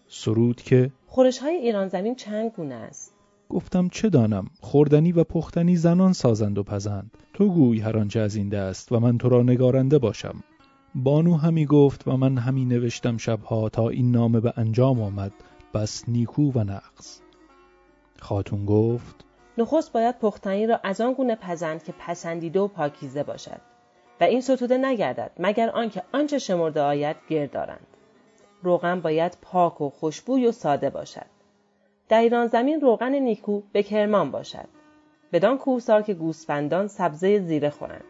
سرود 0.07 0.61
که 0.61 0.91
خورش 1.07 1.37
های 1.37 1.55
ایران 1.55 1.87
زمین 1.87 2.15
چند 2.15 2.51
گونه 2.51 2.75
است؟ 2.75 3.13
گفتم 3.49 3.89
چه 3.89 4.09
دانم؟ 4.09 4.47
خوردنی 4.61 5.11
و 5.11 5.23
پختنی 5.23 5.75
زنان 5.75 6.13
سازند 6.13 6.57
و 6.57 6.63
پزند. 6.63 7.17
تو 7.33 7.49
گوی 7.53 7.79
هر 7.79 7.97
آنچه 7.97 8.19
از 8.19 8.35
این 8.35 8.49
دست 8.49 8.91
و 8.91 8.99
من 8.99 9.17
تو 9.17 9.29
را 9.29 9.43
نگارنده 9.43 9.97
باشم. 9.97 10.43
بانو 10.95 11.37
همی 11.37 11.65
گفت 11.65 12.07
و 12.07 12.17
من 12.17 12.37
همی 12.37 12.65
نوشتم 12.65 13.17
شبها 13.17 13.69
تا 13.69 13.89
این 13.89 14.11
نامه 14.11 14.39
به 14.39 14.53
انجام 14.57 15.01
آمد. 15.01 15.31
بس 15.73 16.03
نیکو 16.09 16.51
و 16.51 16.63
نقص. 16.63 17.21
خاتون 18.19 18.65
گفت 18.65 19.25
نخست 19.57 19.91
باید 19.91 20.19
پختنی 20.19 20.67
را 20.67 20.79
از 20.83 21.01
آن 21.01 21.13
گونه 21.13 21.35
پزند 21.35 21.83
که 21.83 21.93
پسندیده 21.99 22.59
و 22.59 22.67
پاکیزه 22.67 23.23
باشد 23.23 23.61
و 24.21 24.23
این 24.23 24.41
ستوده 24.41 24.77
نگردد 24.77 25.31
مگر 25.39 25.69
آنکه 25.69 26.03
آنچه 26.13 26.39
شمرده 26.39 26.81
آید 26.81 27.15
گرد 27.29 27.51
دارند. 27.51 27.87
روغن 28.63 28.99
باید 28.99 29.37
پاک 29.41 29.81
و 29.81 29.89
خوشبوی 29.89 30.47
و 30.47 30.51
ساده 30.51 30.89
باشد. 30.89 31.25
در 32.09 32.21
ایران 32.21 32.47
زمین 32.47 32.81
روغن 32.81 33.15
نیکو 33.15 33.61
به 33.71 33.83
کرمان 33.83 34.31
باشد. 34.31 34.67
بدان 35.31 35.57
کوهسار 35.57 36.01
که 36.01 36.13
گوسفندان 36.13 36.87
سبزه 36.87 37.39
زیره 37.39 37.69
خورند. 37.69 38.03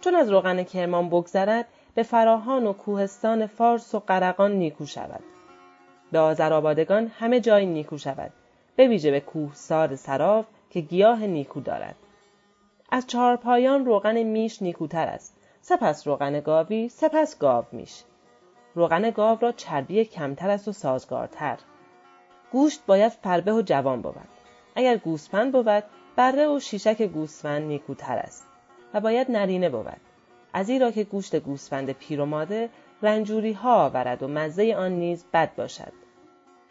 چون 0.00 0.14
از 0.14 0.30
روغن 0.30 0.62
کرمان 0.62 1.08
بگذرد 1.08 1.68
به 1.98 2.04
فراهان 2.04 2.66
و 2.66 2.72
کوهستان 2.72 3.46
فارس 3.46 3.94
و 3.94 3.98
قرقان 3.98 4.52
نیکو 4.52 4.86
شود. 4.86 5.22
به 6.12 6.18
آذرآبادگان 6.18 7.06
همه 7.06 7.40
جای 7.40 7.66
نیکو 7.66 7.98
شود. 7.98 8.32
به 8.76 8.88
ویژه 8.88 9.10
به 9.10 9.20
کوهسار 9.20 9.96
سراف 9.96 10.46
که 10.70 10.80
گیاه 10.80 11.26
نیکو 11.26 11.60
دارد. 11.60 11.94
از 12.90 13.06
چهارپایان 13.06 13.86
روغن 13.86 14.22
میش 14.22 14.62
نیکوتر 14.62 15.06
است. 15.06 15.36
سپس 15.60 16.06
روغن 16.06 16.40
گاوی 16.40 16.88
سپس 16.88 17.38
گاو 17.38 17.64
میش. 17.72 18.02
روغن 18.74 19.10
گاو 19.10 19.38
را 19.40 19.52
چربی 19.52 20.04
کمتر 20.04 20.50
است 20.50 20.68
و 20.68 20.72
سازگارتر. 20.72 21.58
گوشت 22.52 22.80
باید 22.86 23.12
فربه 23.12 23.52
و 23.52 23.62
جوان 23.62 24.02
بود. 24.02 24.16
اگر 24.74 24.96
گوسفند 24.96 25.52
بود 25.52 25.84
بره 26.16 26.48
و 26.48 26.60
شیشک 26.60 27.02
گوسفند 27.02 27.62
نیکوتر 27.62 28.18
است 28.18 28.46
و 28.94 29.00
باید 29.00 29.30
نرینه 29.30 29.68
بود. 29.68 30.07
از 30.52 30.68
ایرا 30.68 30.90
که 30.90 31.04
گوشت 31.04 31.36
گوسفند 31.36 31.92
پیر 31.92 32.20
و 32.20 32.26
ماده 32.26 32.68
رنجوری 33.02 33.52
ها 33.52 33.84
آورد 33.84 34.22
و 34.22 34.28
مزه 34.28 34.74
آن 34.78 34.92
نیز 34.92 35.24
بد 35.32 35.54
باشد. 35.54 35.92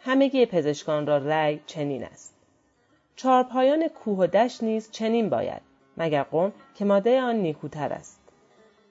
همگی 0.00 0.46
پزشکان 0.46 1.06
را 1.06 1.18
رأی 1.18 1.60
چنین 1.66 2.04
است. 2.04 2.34
چهارپایان 3.16 3.88
کوه 3.88 4.18
و 4.18 4.26
دشت 4.26 4.62
نیز 4.62 4.90
چنین 4.90 5.28
باید 5.28 5.62
مگر 5.96 6.22
قوم 6.22 6.52
که 6.74 6.84
ماده 6.84 7.20
آن 7.20 7.36
نیکوتر 7.36 7.92
است. 7.92 8.20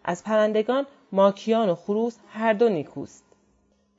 از 0.04 0.24
پرندگان 0.24 0.86
ماکیان 1.12 1.70
و 1.70 1.76
خروس 1.76 2.18
هر 2.34 2.54
دو 2.54 2.70
نیکوست. 2.70 3.24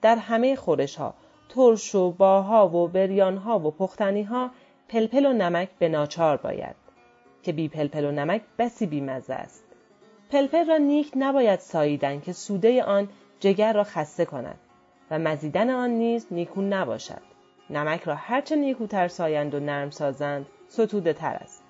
در 0.02 0.16
همه 0.16 0.56
خورش 0.56 0.96
ها 0.96 1.14
ترش‌باها 1.48 2.68
و 2.68 2.88
بریان 2.88 3.36
ها 3.36 3.58
و 3.58 3.70
پختنی 3.70 4.22
ها 4.22 4.50
پلپل 4.88 5.26
و 5.26 5.32
نمک 5.32 5.68
به 5.78 5.88
ناچار 5.88 6.36
باید 6.36 6.76
که 7.42 7.52
بی 7.52 7.68
پلپل 7.68 8.04
و 8.04 8.12
نمک 8.12 8.42
بسی 8.58 8.86
بی 8.86 9.00
مزه 9.00 9.34
است. 9.34 9.67
پلپل 10.30 10.66
را 10.66 10.76
نیک 10.76 11.12
نباید 11.16 11.60
ساییدن 11.60 12.20
که 12.20 12.32
سوده 12.32 12.82
آن 12.82 13.08
جگر 13.40 13.72
را 13.72 13.84
خسته 13.84 14.24
کند 14.24 14.58
و 15.10 15.18
مزیدن 15.18 15.70
آن 15.70 15.90
نیز 15.90 16.26
نیکو 16.30 16.62
نباشد. 16.62 17.22
نمک 17.70 18.02
را 18.02 18.14
هرچه 18.14 18.56
نیکوتر 18.56 19.08
سایند 19.08 19.54
و 19.54 19.60
نرم 19.60 19.90
سازند 19.90 20.46
ستوده 20.68 21.12
تر 21.12 21.34
است. 21.34 21.62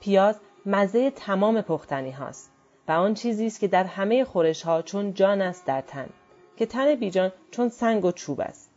پیاز 0.00 0.40
مزه 0.66 1.10
تمام 1.10 1.60
پختنی 1.60 2.10
هاست 2.10 2.50
و 2.88 2.92
آن 2.92 3.14
چیزی 3.14 3.46
است 3.46 3.60
که 3.60 3.68
در 3.68 3.84
همه 3.84 4.24
خورش 4.24 4.62
ها 4.62 4.82
چون 4.82 5.14
جان 5.14 5.42
است 5.42 5.66
در 5.66 5.80
تن 5.80 6.08
که 6.56 6.66
تن 6.66 6.94
بیجان 6.94 7.32
چون 7.50 7.68
سنگ 7.68 8.04
و 8.04 8.12
چوب 8.12 8.40
است. 8.40 8.70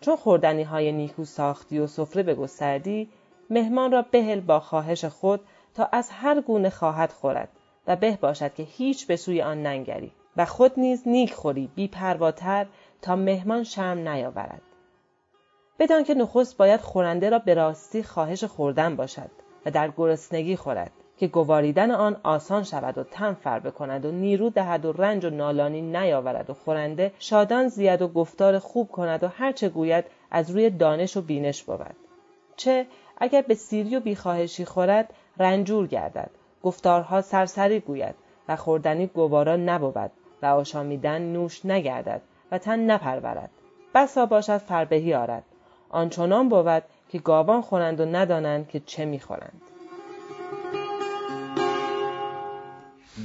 چون 0.00 0.16
خوردنی 0.16 0.62
های 0.62 0.92
نیکو 0.92 1.24
ساختی 1.24 1.78
و 1.78 1.86
سفره 1.86 2.22
بگستردی 2.22 3.08
مهمان 3.50 3.92
را 3.92 4.02
بهل 4.02 4.40
با 4.40 4.60
خواهش 4.60 5.04
خود 5.04 5.40
تا 5.74 5.88
از 5.92 6.10
هر 6.10 6.40
گونه 6.40 6.70
خواهد 6.70 7.12
خورد. 7.12 7.48
و 7.86 7.96
به 7.96 8.18
باشد 8.20 8.54
که 8.54 8.62
هیچ 8.62 9.06
به 9.06 9.16
سوی 9.16 9.42
آن 9.42 9.62
ننگری 9.62 10.12
و 10.36 10.44
خود 10.44 10.72
نیز 10.76 11.02
نیک 11.08 11.34
خوری 11.34 11.70
بی 11.74 11.88
پرواتر 11.88 12.66
تا 13.02 13.16
مهمان 13.16 13.64
شرم 13.64 14.08
نیاورد. 14.08 14.62
بدان 15.78 16.04
که 16.04 16.14
نخست 16.14 16.56
باید 16.56 16.80
خورنده 16.80 17.30
را 17.30 17.38
به 17.38 17.54
راستی 17.54 18.02
خواهش 18.02 18.44
خوردن 18.44 18.96
باشد 18.96 19.30
و 19.66 19.70
در 19.70 19.92
گرسنگی 19.96 20.56
خورد 20.56 20.90
که 21.18 21.26
گواریدن 21.26 21.90
آن 21.90 22.16
آسان 22.22 22.62
شود 22.62 22.98
و 22.98 23.04
تن 23.04 23.34
فر 23.34 23.60
بکند 23.60 24.04
و 24.04 24.10
نیرو 24.10 24.50
دهد 24.50 24.84
و 24.84 24.92
رنج 24.92 25.24
و 25.24 25.30
نالانی 25.30 25.82
نیاورد 25.82 26.50
و 26.50 26.54
خورنده 26.54 27.12
شادان 27.18 27.68
زید 27.68 28.02
و 28.02 28.08
گفتار 28.08 28.58
خوب 28.58 28.88
کند 28.88 29.24
و 29.24 29.28
هرچه 29.28 29.68
گوید 29.68 30.04
از 30.30 30.50
روی 30.50 30.70
دانش 30.70 31.16
و 31.16 31.22
بینش 31.22 31.62
بود. 31.62 31.96
چه 32.56 32.86
اگر 33.18 33.42
به 33.42 33.54
سیری 33.54 33.96
و 33.96 34.00
بیخواهشی 34.00 34.64
خورد 34.64 35.14
رنجور 35.38 35.86
گردد. 35.86 36.30
گفتارها 36.66 37.22
سرسری 37.22 37.80
گوید 37.80 38.14
و 38.48 38.56
خوردنی 38.56 39.06
گوارا 39.06 39.56
نبود 39.56 40.10
و 40.42 40.46
آشامیدن 40.46 41.22
نوش 41.22 41.66
نگردد 41.66 42.22
و 42.52 42.58
تن 42.58 42.90
نپرورد. 42.90 43.50
بسا 43.94 44.26
باشد 44.26 44.58
فربهی 44.58 45.14
آرد. 45.14 45.42
آنچنان 45.88 46.48
بود 46.48 46.82
که 47.08 47.18
گاوان 47.18 47.62
خورند 47.62 48.00
و 48.00 48.04
ندانند 48.04 48.68
که 48.68 48.80
چه 48.86 49.04
می‌خورند. 49.04 49.62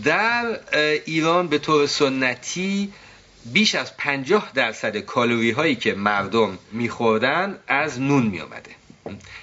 در 0.03 0.59
ایران 1.05 1.47
به 1.47 1.57
طور 1.57 1.85
سنتی 1.85 2.93
بیش 3.53 3.75
از 3.75 3.97
پنجاه 3.97 4.51
درصد 4.53 4.97
کالوری 4.97 5.51
هایی 5.51 5.75
که 5.75 5.93
مردم 5.93 6.57
میخوردن 6.71 7.59
از 7.67 8.01
نون 8.01 8.23
میآمده. 8.23 8.71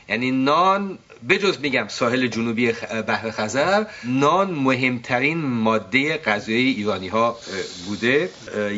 یعنی 0.08 0.30
نان 0.30 0.98
بجز 1.28 1.58
میگم 1.60 1.88
ساحل 1.88 2.26
جنوبی 2.26 2.72
بحر 3.06 3.30
خزر 3.30 3.84
نان 4.04 4.50
مهمترین 4.50 5.38
ماده 5.38 6.18
غذایی 6.18 6.74
ایرانی 6.74 7.08
ها 7.08 7.38
بوده. 7.86 8.30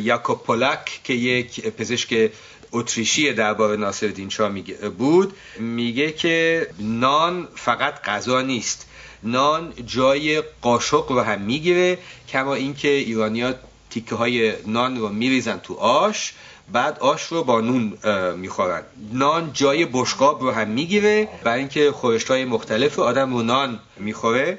یاکوب 0.03 0.43
پولک 0.43 1.01
که 1.03 1.13
یک 1.13 1.67
پزشک 1.67 2.31
اتریشی 2.71 3.33
درباره 3.33 3.77
ناصرالدین 3.77 4.29
شاه 4.29 4.51
بود 4.97 5.33
میگه 5.59 6.11
که 6.11 6.67
نان 6.79 7.47
فقط 7.55 8.01
غذا 8.03 8.41
نیست. 8.41 8.87
نان 9.23 9.73
جای 9.85 10.41
قاشق 10.61 11.11
رو 11.11 11.21
هم 11.21 11.41
می‌گیره 11.41 11.97
کما 12.29 12.53
اینکه 12.53 12.87
ایرانیا 12.87 13.53
تیکه 13.89 14.15
های 14.15 14.53
نان 14.67 14.97
رو 14.97 15.09
میریزن 15.09 15.59
تو 15.59 15.73
آش. 15.73 16.33
بعد 16.73 16.99
آش 16.99 17.23
رو 17.23 17.43
با 17.43 17.61
نون 17.61 17.93
می‌خورن. 18.37 18.81
نان 19.13 19.49
جای 19.53 19.85
بشقاب 19.85 20.41
رو 20.41 20.51
هم 20.51 20.67
می‌گیره. 20.67 21.27
برای 21.43 21.59
اینکه 21.59 21.91
خورشت 21.91 22.27
های 22.27 22.45
مختلف 22.45 22.99
آدم 22.99 23.33
رو 23.33 23.41
نان 23.43 23.79
می‌خوره. 23.97 24.57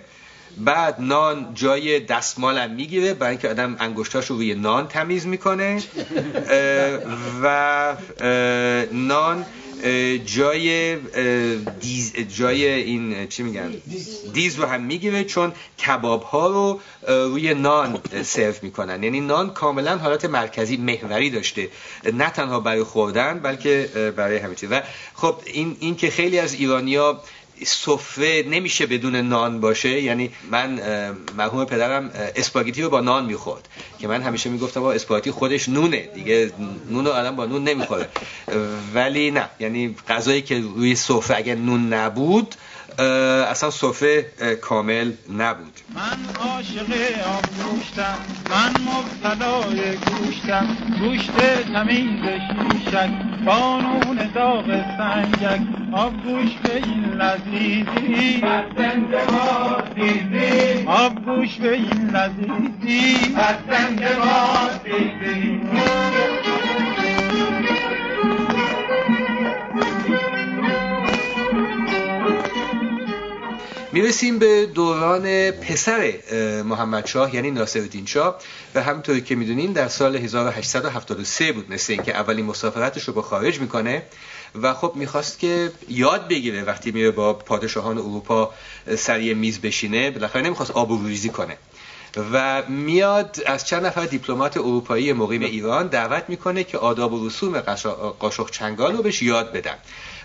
بعد 0.59 0.97
نان 0.99 1.54
جای 1.54 2.00
دستمال 2.00 2.59
هم 2.59 2.71
می‌گیره. 2.71 3.14
برای 3.14 3.31
اینکه 3.31 3.49
آدم 3.49 3.76
انگشتاش 3.81 4.26
رو 4.26 4.37
روی 4.37 4.54
نان 4.54 4.88
تمیز 4.88 5.26
می‌کنه. 5.26 5.83
و 7.42 7.97
نان 8.92 9.45
جای 10.27 10.97
دیز 11.81 12.12
جای 12.37 12.67
این 12.67 13.27
چی 13.27 13.43
میگن؟ 13.43 13.75
دیز. 14.33 14.59
رو 14.59 14.67
هم 14.67 14.83
می‌گیره 14.83 15.25
چون 15.25 15.53
کباب 15.87 16.23
ها 16.23 16.47
رو 16.47 16.81
روی 17.09 17.55
نان 17.55 18.01
سرو 18.23 18.55
می‌کنن. 18.62 19.03
یعنی 19.03 19.21
نان 19.21 19.51
کاملا 19.51 19.99
حالت 19.99 20.25
مرکزی 20.25 20.77
محوری 20.77 21.31
داشته. 21.31 21.69
نه 22.12 22.31
تنها 22.31 22.61
برای 22.61 22.83
خوردن 22.83 23.39
بلکه 23.39 23.91
برای 24.17 24.37
همه 24.37 24.55
چیز. 24.55 24.73
و 24.73 24.81
خب 25.15 25.37
این, 25.47 25.77
این 25.81 25.97
که 25.97 26.11
خیلی 26.11 26.39
از 26.39 26.55
ایرانیا 26.55 27.21
سفره 27.65 28.45
نمیشه 28.51 28.87
بدون 28.87 29.17
نان 29.17 29.61
باشه. 29.61 30.01
یعنی 30.01 30.31
من 30.51 30.81
مرحوم 31.37 31.65
پدرم 31.65 32.11
اسپاگتی 32.37 32.83
رو 32.83 32.91
با 32.91 33.01
نان 33.01 33.25
می‌خورد. 33.25 33.69
که 33.99 34.09
من 34.09 34.23
همیشه 34.23 34.51
می‌گفتم 34.51 34.81
با 34.81 34.93
اسپاگتی 34.93 35.31
خودش 35.31 35.69
نونه. 35.69 36.01
دیگه 36.15 36.53
نون 36.91 37.07
آدم 37.07 37.37
با 37.37 37.47
نون 37.47 37.65
نمی‌خوره. 37.65 38.09
ولی 38.95 39.31
نه. 39.31 39.49
یعنی 39.61 39.97
غذایی 40.09 40.43
که 40.43 40.61
روی 40.61 40.95
سفره 40.95 41.37
اگه 41.37 41.55
نون 41.55 41.93
نبود 41.93 42.55
اصلا 43.01 43.71
صفه 43.71 44.23
کامل 44.61 45.13
نبود. 45.39 45.73
من 45.95 46.19
عاشق 46.41 46.91
آب 47.27 47.45
گوشتم 47.63 48.19
من 48.51 48.73
مبتلای 48.89 49.97
گوشتم 49.97 50.67
گوشت 51.01 51.37
تمیز 51.73 52.25
شیشک 52.25 53.11
بانون 53.45 54.31
داغ 54.35 54.67
سنگک 54.99 55.61
آب 55.93 56.13
گوش 56.23 56.51
به 56.63 56.77
این 56.77 57.05
لذیذی. 57.05 58.43
آب 60.87 61.25
گوش 61.25 61.57
به 61.57 61.73
این 61.73 62.11
لذیذی. 62.11 63.17
می‌رسیم 73.93 74.39
به 74.39 74.67
دوران 74.67 75.51
پسر 75.51 76.13
محمد 76.65 77.07
شاه 77.07 77.35
یعنی 77.35 77.51
ناصرالدین 77.51 78.07
شاه. 78.07 78.39
و 78.75 78.83
همونطوری 78.83 79.21
که 79.21 79.35
می‌دونین 79.35 79.73
در 79.73 79.89
سال 79.89 80.17
1873 80.17 81.53
بود 81.53 81.73
مثل 81.73 81.93
اینکه 81.93 82.17
اولین 82.17 82.45
مسافرتش 82.45 83.05
رو 83.05 83.15
با 83.15 83.23
خارج 83.23 83.61
می‌کنه. 83.61 84.03
و 84.63 84.75
خب 84.75 84.93
می‌خواست 84.95 85.39
که 85.39 85.71
یاد 85.89 86.29
بگیره 86.29 86.63
وقتی 86.63 86.91
میره 86.91 87.11
با 87.11 87.33
پادشاهان 87.33 87.99
اروپا 87.99 88.55
سریع 88.97 89.35
میز 89.35 89.61
بشینه. 89.61 90.11
بالاخره 90.11 90.43
نمی‌خواست 90.43 90.71
آبروریزی 90.71 91.29
کنه. 91.29 91.57
و 92.33 92.63
میاد 92.69 93.37
از 93.47 93.67
چند 93.67 93.87
نفر 93.87 94.07
دیپلمات 94.07 94.57
اروپایی 94.57 95.13
مقیم 95.13 95.43
ایران 95.43 95.87
دعوت 95.87 96.25
می‌کنه 96.29 96.64
که 96.64 96.79
آداب 96.79 97.12
و 97.12 97.27
رسوم 97.27 97.61
قاشق 98.19 98.51
چنگال 98.51 98.97
رو 98.97 99.03
بهش 99.03 99.23
یاد 99.23 99.53
بدن. 99.53 99.77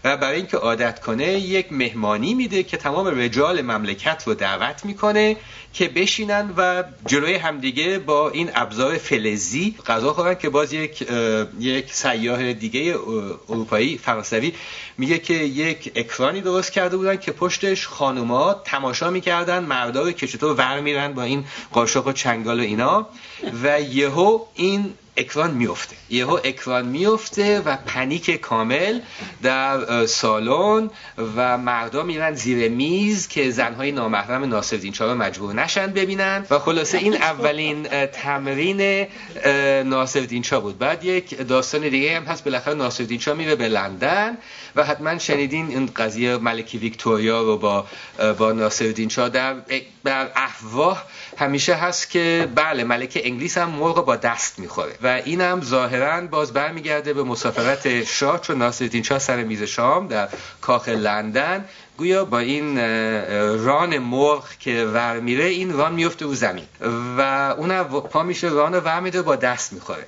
و 0.08 0.18
برای 0.18 0.38
اینکه 0.38 0.58
عادت 0.58 1.00
کنه 1.00 1.34
یک 1.34 1.74
مهمانی 1.74 2.34
میده 2.34 2.64
که 2.64 2.78
تمام 2.78 3.08
رجال 3.08 3.62
مملکت 3.62 4.24
رو 4.28 4.34
دعوت 4.34 4.86
می‌کنه 4.86 5.38
که 5.74 5.88
بشینن 5.88 6.54
و 6.58 6.84
جلوی 7.06 7.36
همدیگه 7.36 8.00
با 8.00 8.30
این 8.30 8.52
ابزار 8.56 8.98
فلزی 8.98 9.76
غذا 9.88 10.14
خورن 10.14 10.36
که 10.36 10.50
باز 10.50 10.74
یک 10.74 11.08
یک 11.60 11.94
سیاه 11.94 12.54
دیگه 12.54 12.96
اروپایی 13.50 13.98
فرانسوی 13.98 14.54
میگه 14.98 15.20
که 15.20 15.34
یک 15.34 15.92
اکرانی 15.96 16.42
درست 16.42 16.72
کرده 16.72 16.98
بودن 16.98 17.18
که 17.18 17.32
پشتش 17.32 17.88
خانوما 17.88 18.54
تماشا 18.54 19.10
می‌کردن 19.10 19.64
مردا 19.64 20.12
که 20.12 20.28
چطور 20.28 20.56
ور 20.56 20.80
میرن 20.80 21.14
با 21.14 21.24
این 21.24 21.46
قاشق 21.74 22.08
و 22.08 22.12
چنگال 22.12 22.60
و 22.60 22.64
اینا 22.64 23.08
و 23.64 23.82
یهو 23.82 24.40
این 24.56 24.94
اکران 25.18 25.52
میفته. 25.52 25.96
یهو 26.10 26.40
اکران 26.44 26.86
میفته 26.86 27.60
و 27.60 27.78
پنیک 27.86 28.32
کامل 28.32 29.00
در 29.44 30.06
سالن 30.06 30.90
و 31.36 31.58
مردم 31.58 32.06
میرن 32.06 32.34
زیر 32.34 32.70
میز 32.70 33.28
که 33.28 33.52
زنهای 33.52 33.92
نامحرم 33.92 34.44
ناصرالدین 34.44 34.94
شاه 34.94 35.14
مجبور 35.14 35.54
نشن 35.54 35.88
ببینن. 35.88 36.46
و 36.50 36.60
خلاصه 36.60 36.98
این 36.98 37.14
اولین 37.14 37.88
تمرین 38.06 39.08
ناصرالدین 39.86 40.44
شاه 40.44 40.62
بود. 40.62 40.78
بعد 40.78 41.06
یک 41.06 41.48
داستان 41.48 41.90
دیگه 41.90 42.16
هم 42.16 42.24
هست. 42.24 42.44
بالاخره 42.44 42.74
ناصرالدین 42.74 43.20
شاه 43.20 43.36
میره 43.36 43.56
به 43.56 43.68
لندن 43.68 44.38
و 44.76 44.84
حتما 44.84 45.18
شنیدین 45.18 45.68
این 45.68 45.86
قضیه 45.86 46.38
ملکی 46.38 46.78
ویکتوریا 46.78 47.42
رو 47.42 47.58
با 47.58 47.86
با 48.38 48.52
ناصرالدین 48.52 49.10
شاه 49.10 49.30
در 49.30 49.56
در 50.04 50.32
افواه 50.36 51.04
همیشه 51.40 51.74
هست 51.76 52.10
که 52.10 52.48
بله 52.56 52.84
ملکه 52.84 53.28
انگلیس 53.28 53.58
هم 53.58 53.70
مرغ 53.70 54.06
با 54.06 54.16
دست 54.16 54.60
می‌خوره. 54.60 54.96
و 55.04 55.08
اینم 55.08 55.62
ظاهرا 55.62 56.22
باز 56.22 56.54
برمیگرده 56.54 57.14
به 57.14 57.24
مسافرت 57.24 58.04
شاه 58.04 58.42
چون 58.42 58.58
ناصرالدین 58.58 59.04
شاه 59.04 59.20
سر 59.20 59.44
میز 59.44 59.64
شام 59.64 60.08
در 60.08 60.30
کاخ 60.62 60.90
لندن. 60.90 61.66
گویا 61.98 62.26
با 62.26 62.40
این 62.40 62.78
ران 63.66 63.98
مرغ 63.98 64.46
که 64.60 64.86
ور 64.86 65.20
میره 65.20 65.44
این 65.44 65.74
ران 65.74 65.94
میفته 65.94 66.26
رو 66.26 66.36
زمین. 66.36 66.66
و 67.18 67.22
اون 67.58 67.84
پا 67.84 68.24
میشه 68.24 68.48
ران 68.48 68.74
رو 68.74 68.80
ور 68.80 69.00
میده 69.00 69.22
با 69.22 69.36
دست 69.36 69.74
می‌خوره. 69.74 70.06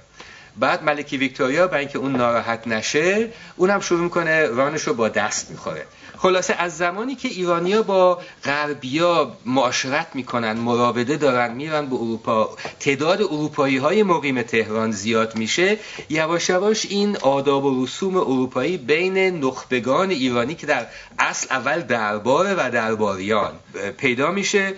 بعد 0.58 0.84
ملکی 0.84 1.18
ویکتوریا 1.18 1.68
برای 1.68 1.80
اینکه 1.80 2.00
اون 2.00 2.16
ناراحت 2.16 2.68
نشه 2.68 3.28
اونم 3.56 3.80
شروع 3.80 4.02
می‌کنه 4.02 4.48
رانش 4.48 4.82
رو 4.82 4.94
با 4.94 5.10
دست 5.10 5.52
می‌خوره. 5.52 5.86
خلاصه 6.22 6.54
از 6.54 6.78
زمانی 6.78 7.16
که 7.16 7.28
ایرانیا 7.28 7.82
با 7.82 8.22
غربیا 8.44 9.38
معاشرت 9.46 10.08
می‌کنن 10.14 10.52
مراوده 10.52 11.18
دارن 11.18 11.54
میرن 11.54 11.86
به 11.86 11.96
اروپا 11.96 12.58
تعداد 12.80 13.22
اروپایی 13.22 13.78
های 13.78 14.04
مقیم 14.04 14.42
تهران 14.42 14.92
زیاد 14.92 15.36
میشه 15.36 15.78
یواش 16.10 16.50
یواش 16.50 16.86
این 16.86 17.18
آداب 17.18 17.66
و 17.66 17.84
رسوم 17.84 18.18
اروپایی 18.18 18.78
بین 18.78 19.18
نخبگان 19.18 20.10
ایرانی 20.10 20.56
که 20.56 20.68
در 20.68 20.86
اصل 21.20 21.48
اول 21.50 21.82
درباره 21.82 22.54
و 22.54 22.72
درباریان 22.72 23.52
پیدا 23.98 24.32
میشه 24.32 24.74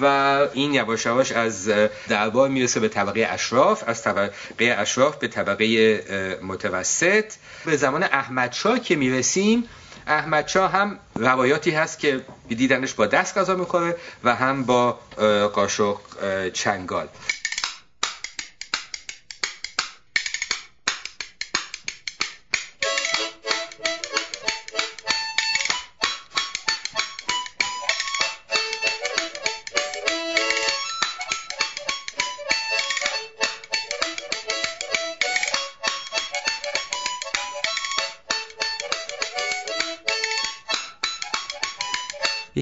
و 0.00 0.04
این 0.52 0.74
یواش 0.74 1.06
یواش 1.06 1.32
از 1.32 1.70
دربار 2.08 2.48
می‌رسه 2.48 2.80
به 2.80 2.88
طبقه 2.88 3.28
اشراف 3.30 3.84
از 3.86 4.02
طبقه 4.02 4.32
اشراف 4.60 5.16
به 5.16 5.28
طبقه 5.28 6.38
متوسط. 6.42 7.24
به 7.64 7.76
زمان 7.76 8.02
احمدشاه 8.02 8.80
که 8.80 8.96
می‌رسیم 8.96 9.64
احمد 10.06 10.48
شاه 10.48 10.72
هم 10.72 10.98
روایاتی 11.16 11.70
هست 11.70 11.98
که 11.98 12.20
دیدنش 12.48 12.94
با 12.94 13.06
دست 13.06 13.38
غذا 13.38 13.54
می‌خوره 13.54 13.96
و 14.24 14.34
هم 14.34 14.64
با 14.64 14.98
قاشق 15.54 15.96
چنگال. 16.52 17.08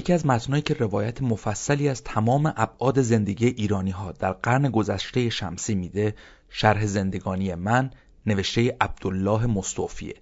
یکی 0.01 0.13
از 0.13 0.25
متنهایی 0.25 0.61
که 0.61 0.73
روایت 0.73 1.21
مفصلی 1.21 1.89
از 1.89 2.03
تمام 2.03 2.53
ابعاد 2.57 3.01
زندگی 3.01 3.47
ایرانی 3.47 3.91
ها 3.91 4.11
در 4.11 4.31
قرن 4.31 4.69
گذشته 4.69 5.29
شمسی 5.29 5.75
میده 5.75 6.13
شرح 6.49 6.85
زندگانی 6.85 7.55
من 7.55 7.91
نوشته 8.25 8.77
عبدالله 8.81 9.45
مصطفیه 9.45 10.15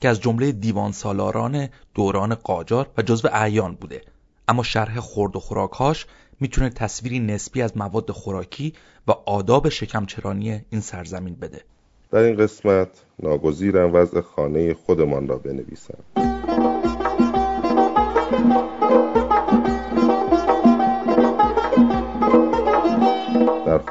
که 0.00 0.08
از 0.08 0.20
جمله 0.20 0.52
دیوان 0.52 0.92
سالاران 0.92 1.68
دوران 1.94 2.34
قاجار 2.34 2.90
و 2.98 3.02
جزو 3.02 3.28
اعیان 3.32 3.74
بوده. 3.74 4.02
اما 4.48 4.62
شرح 4.62 5.00
خورد 5.00 5.36
و 5.36 5.40
خوراکهاش 5.40 6.06
می‌تونه 6.40 6.70
تصویری 6.70 7.18
نسبی 7.18 7.62
از 7.62 7.76
مواد 7.76 8.10
خوراکی 8.10 8.72
و 9.06 9.12
آداب 9.26 9.68
شکمچرانی 9.68 10.64
این 10.70 10.80
سرزمین 10.80 11.34
بده. 11.34 11.60
در 12.10 12.18
این 12.18 12.36
قسمت 12.36 12.88
ناگزیرم 13.22 13.94
وضع 13.94 14.20
خانه 14.20 14.74
خودمان 14.74 15.28
را 15.28 15.38
بنویسم. 15.38 16.21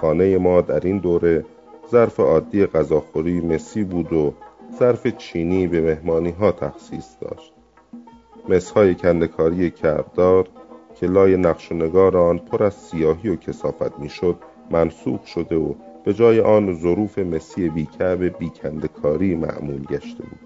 خانه 0.02 0.38
ما 0.38 0.62
در 0.62 0.80
این 0.80 0.98
دوره 0.98 1.46
ظرف 1.92 2.20
عادی 2.20 2.66
غذاخوری 2.66 3.42
مسی 3.42 3.84
بود 3.84 4.14
و 4.14 4.34
ظرف 4.80 5.08
چینی 5.08 5.68
به 5.68 5.82
مهمانی 5.82 6.32
ها 6.32 6.52
تخصیص 6.52 7.16
داشت. 7.22 7.54
مسهای 8.50 8.96
کندکاری 8.96 9.72
کردار 9.72 10.48
که 10.96 11.08
لای 11.08 11.38
نقش 11.38 11.72
و 11.72 11.76
نگار 11.76 12.18
آن 12.18 12.38
پر 12.38 12.64
از 12.64 12.74
سیاهی 12.74 13.30
و 13.30 13.36
کسافت 13.36 14.00
می‌شد 14.00 14.36
منسوخ 14.72 15.28
شده 15.28 15.56
و 15.56 15.74
به 16.04 16.14
جای 16.14 16.40
آن 16.40 16.74
ظروف 16.74 17.20
مسی 17.20 17.70
بیکعب 17.70 18.38
بیکندکاری 18.38 19.36
معمول 19.36 19.84
گشته 19.86 20.24
بود. 20.24 20.40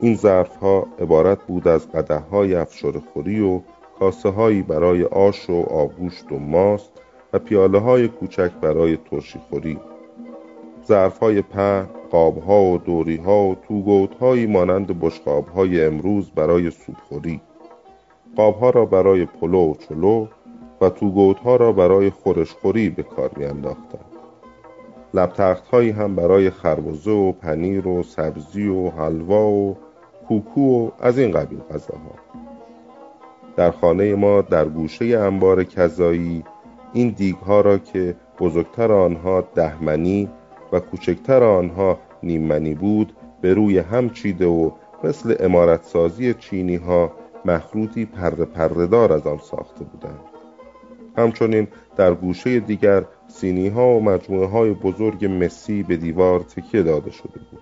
این 0.00 0.16
ظرف 0.16 0.56
ها 0.56 0.86
عبارت 1.00 1.42
بود 1.42 1.68
از 1.68 1.92
قده 1.92 2.18
های 2.18 2.54
افشار 2.54 3.02
و 3.16 3.62
کاسه 3.98 4.28
هایی 4.28 4.62
برای 4.62 5.04
آش 5.04 5.50
و 5.50 5.54
آبگوشت 5.54 6.32
و 6.32 6.38
ماست 6.38 6.92
و 7.32 7.38
پیاله 7.38 7.78
های 7.78 8.08
کوچک 8.08 8.50
برای 8.60 8.96
ترشی 8.96 9.38
خوری. 9.38 9.78
ظرف 10.86 11.18
های 11.18 11.42
په، 11.42 11.86
قاب 12.10 12.38
ها 12.38 12.62
و 12.62 12.78
دوری 12.78 13.16
ها 13.16 13.44
و 13.44 13.54
توگوت 13.54 14.14
هایی 14.14 14.46
مانند 14.46 15.00
بشقاب 15.00 15.48
های 15.48 15.84
امروز 15.84 16.30
برای 16.30 16.70
سوپخوری 16.70 17.40
قاب 18.36 18.58
ها 18.58 18.70
را 18.70 18.84
برای 18.84 19.26
پلو 19.26 19.70
و 19.70 19.74
چلو 19.74 20.26
و 20.80 20.88
توگوت 20.88 21.38
ها 21.38 21.56
را 21.56 21.72
برای 21.72 22.10
خورشخوری 22.10 22.90
به 22.90 23.02
کار 23.02 23.30
می 23.36 23.44
انداختند. 23.44 24.04
لبتخت 25.14 25.66
هایی 25.68 25.90
هم 25.90 26.16
برای 26.16 26.50
خربزه 26.50 27.10
و 27.10 27.32
پنیر 27.32 27.88
و 27.88 28.02
سبزی 28.02 28.68
و 28.68 28.90
حلوا 28.90 29.48
و 29.48 29.76
کوکو 30.28 30.86
و 30.86 30.90
از 31.00 31.18
این 31.18 31.30
قبیل 31.30 31.60
غذاها. 31.70 32.14
در 33.56 33.70
خانه 33.70 34.14
ما 34.14 34.42
در 34.42 34.64
گوشه 34.64 35.04
انبار 35.04 35.64
کذایی 35.64 36.44
این 36.92 37.08
دیگ 37.08 37.36
ها 37.36 37.60
را 37.60 37.78
که 37.78 38.16
بزرگتر 38.38 38.92
آنها 38.92 39.44
دهمنی 39.54 40.28
و 40.72 40.80
کوچکتر 40.80 41.42
آنها 41.44 41.98
نیممنی 42.22 42.74
بود 42.74 43.12
به 43.40 43.54
روی 43.54 43.78
هم 43.78 44.10
چیده 44.10 44.46
و 44.46 44.70
مثل 45.04 45.36
امارتسازی 45.40 46.34
چینی 46.34 46.76
ها 46.76 47.12
مخروطی 47.44 48.04
پرده 48.04 48.44
پردهدار 48.44 49.12
از 49.12 49.26
آن 49.26 49.38
ساخته 49.38 49.84
بودند. 49.84 50.20
همچنین 51.16 51.68
در 51.96 52.14
گوشه 52.14 52.60
دیگر 52.60 53.04
سینی 53.26 53.68
ها 53.68 53.88
و 53.88 54.02
مجموعه 54.02 54.46
های 54.46 54.70
بزرگ 54.70 55.24
مسی 55.24 55.82
به 55.82 55.96
دیوار 55.96 56.40
تکیه 56.40 56.82
داده 56.82 57.10
شده 57.10 57.40
بود. 57.50 57.60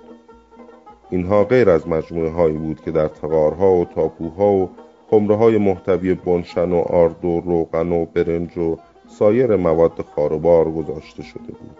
اینها 1.10 1.44
غیر 1.44 1.70
از 1.70 1.88
مجموعه 1.88 2.30
هایی 2.30 2.56
بود 2.56 2.80
که 2.80 2.90
در 2.90 3.08
تقارها 3.08 3.72
و 3.72 3.84
تاپوها 3.84 4.52
و 4.52 4.70
خمره 5.10 5.36
های 5.36 5.58
محتوی 5.58 6.14
بنشن 6.14 6.72
و 6.72 6.76
آرد 6.76 7.24
و 7.24 7.40
روغن 7.40 7.92
و 7.92 8.04
برنج 8.04 8.58
و 8.58 8.76
سایر 9.08 9.56
مواد 9.56 10.04
خاروبار 10.14 10.70
گذاشته 10.70 11.22
شده 11.22 11.52
بود 11.52 11.76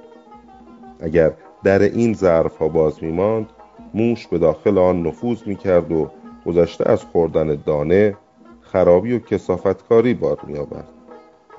اگر 1.00 1.32
در 1.64 1.82
این 1.82 2.14
ظرف 2.14 2.56
ها 2.56 2.68
باز 2.68 3.04
می 3.04 3.12
ماند 3.12 3.46
موش 3.94 4.26
به 4.26 4.38
داخل 4.38 4.78
آن 4.78 5.02
نفوذ 5.02 5.46
می 5.46 5.56
کرد 5.56 5.92
و 5.92 6.10
گذشته 6.46 6.90
از 6.90 7.04
خوردن 7.04 7.62
دانه 7.66 8.16
خرابی 8.60 9.12
و 9.12 9.18
کسافتکاری 9.18 10.14
بار 10.14 10.38
می 10.46 10.58
آورد 10.58 10.88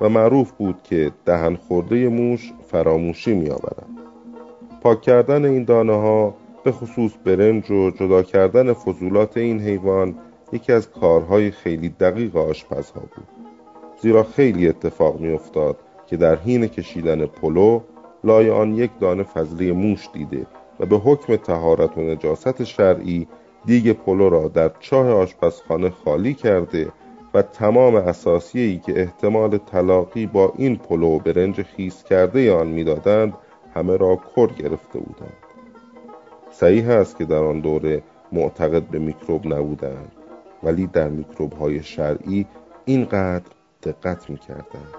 و 0.00 0.08
معروف 0.08 0.52
بود 0.52 0.82
که 0.82 1.12
دهن 1.24 1.54
خورده 1.54 2.08
موش 2.08 2.52
فراموشی 2.66 3.34
می 3.34 3.50
آورد. 3.50 3.86
پاک 4.82 5.00
کردن 5.00 5.44
این 5.44 5.64
دانه 5.64 5.92
ها 5.92 6.34
به 6.64 6.72
خصوص 6.72 7.12
برنج 7.24 7.70
و 7.70 7.90
جدا 7.90 8.22
کردن 8.22 8.72
فضولات 8.72 9.36
این 9.36 9.60
حیوان 9.60 10.14
یکی 10.52 10.72
از 10.72 10.90
کارهای 10.90 11.50
خیلی 11.50 11.88
دقیق 11.88 12.36
آشپزها 12.36 13.00
بود 13.00 13.39
زیرا 14.00 14.22
خیلی 14.22 14.68
اتفاق 14.68 15.20
می 15.20 15.32
افتاد 15.32 15.76
که 16.06 16.16
در 16.16 16.36
حین 16.36 16.66
کشیدن 16.66 17.26
پلو 17.26 17.80
لای 18.24 18.50
آن 18.50 18.74
یک 18.74 18.90
دانه 19.00 19.22
فضله 19.22 19.72
موش 19.72 20.08
دیده 20.12 20.46
و 20.80 20.86
به 20.86 20.96
حکم 20.96 21.36
طهارت 21.36 21.98
و 21.98 22.00
نجاست 22.00 22.64
شرعی 22.64 23.26
دیگ 23.64 23.92
پلو 23.92 24.28
را 24.28 24.48
در 24.48 24.70
چاه 24.80 25.10
آشپزخانه 25.10 25.90
خالی 25.90 26.34
کرده 26.34 26.92
و 27.34 27.42
تمام 27.42 27.94
اثاثیه‌ای 27.94 28.78
که 28.78 29.00
احتمال 29.00 29.58
تلاقی 29.58 30.26
با 30.26 30.52
این 30.56 30.76
پلو 30.76 31.18
برنج 31.18 31.62
خیس 31.62 32.04
کرده 32.04 32.52
آن 32.52 32.66
می‌دادند 32.66 33.34
همه 33.74 33.96
را 33.96 34.18
کر 34.36 34.46
گرفته 34.46 34.98
بودند. 34.98 35.36
صحیح 36.50 36.90
است 36.90 37.18
که 37.18 37.24
در 37.24 37.44
آن 37.44 37.60
دوره 37.60 38.02
معتقد 38.32 38.82
به 38.82 38.98
میکروب 38.98 39.54
نبودند 39.54 40.12
ولی 40.62 40.86
در 40.86 41.08
میکروب 41.08 41.52
های 41.52 41.82
شرعی 41.82 42.46
اینقدر 42.84 43.50
دقت 43.82 44.30
می‌کردند 44.30 44.94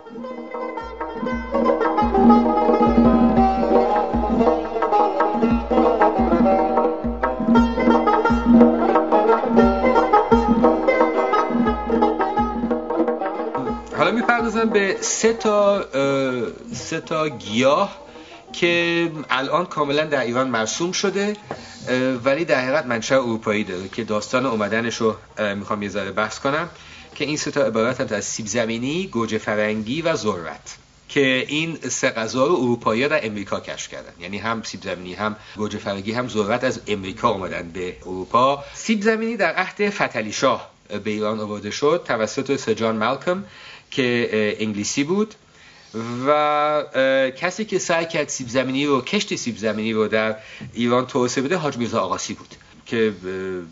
حالا 13.97 14.11
می‌پردازم 14.11 14.69
به 14.69 14.97
سه 15.01 15.33
تا 15.33 15.85
سه 16.73 16.99
تا 17.01 17.29
گیاه 17.29 17.97
که 18.53 19.11
الان 19.29 19.65
کاملا 19.65 20.05
در 20.05 20.21
ایران 20.21 20.47
مرسوم 20.47 20.91
شده 20.91 21.35
ولی 22.23 22.45
در 22.45 22.61
حقیقت 22.61 22.85
منشأ 22.85 23.15
اروپایی 23.15 23.63
داره 23.63 23.87
که 23.87 24.03
داستان 24.03 24.45
اومدنش 24.45 24.95
رو 24.95 25.15
می‌خوام 25.55 25.83
یه 25.83 25.89
ذره 25.89 26.11
بحث 26.11 26.39
کنم. 26.39 26.69
که 27.15 27.25
این 27.25 27.37
سه 27.37 27.51
تا 27.51 27.63
عبارت 27.63 28.11
از 28.11 28.25
سیب 28.25 28.45
زمینی، 28.45 29.07
گوجه 29.07 29.37
فرنگی 29.37 30.01
و 30.01 30.15
ذرت 30.15 30.77
که 31.09 31.45
این 31.47 31.77
سه 31.89 32.09
غذا 32.09 32.47
رو 32.47 32.55
اروپایی 32.55 33.07
در 33.07 33.25
امریکا 33.25 33.59
کشف 33.59 33.89
کردن. 33.89 34.13
یعنی 34.19 34.37
هم 34.37 34.63
سیب 34.63 34.83
زمینی 34.83 35.13
هم 35.13 35.35
گوجه 35.55 35.77
فرنگی 35.77 36.11
هم 36.11 36.27
ذرت 36.29 36.63
از 36.63 36.81
امریکا 36.87 37.29
اومدن 37.29 37.71
به 37.71 37.97
اروپا. 38.01 38.63
سیب 38.73 39.01
زمینی 39.01 39.37
در 39.37 39.53
عهد 39.53 39.89
فتلی 39.89 40.31
شاه 40.31 40.71
به 41.03 41.09
ایران 41.11 41.39
آورده 41.39 41.71
شد 41.71 42.03
توسط 42.07 42.55
سجان 42.55 42.97
مالکم 42.97 43.43
که 43.91 44.29
انگلیسی 44.59 45.03
بود. 45.03 45.35
و 46.27 46.83
کسی 47.37 47.65
که 47.65 47.79
سعی 47.79 48.05
کرد 48.05 48.29
سیب 48.29 48.47
زمینی 48.47 48.85
رو 48.85 49.01
کشت 49.01 49.35
سیب 49.35 49.57
زمینی 49.57 49.93
رو 49.93 50.07
در 50.07 50.35
ایران 50.73 51.07
توسعه 51.07 51.43
بده 51.43 51.57
حاج 51.57 51.77
میرزا 51.77 52.01
آقاسی 52.01 52.33
بود. 52.33 52.55
که 52.85 53.13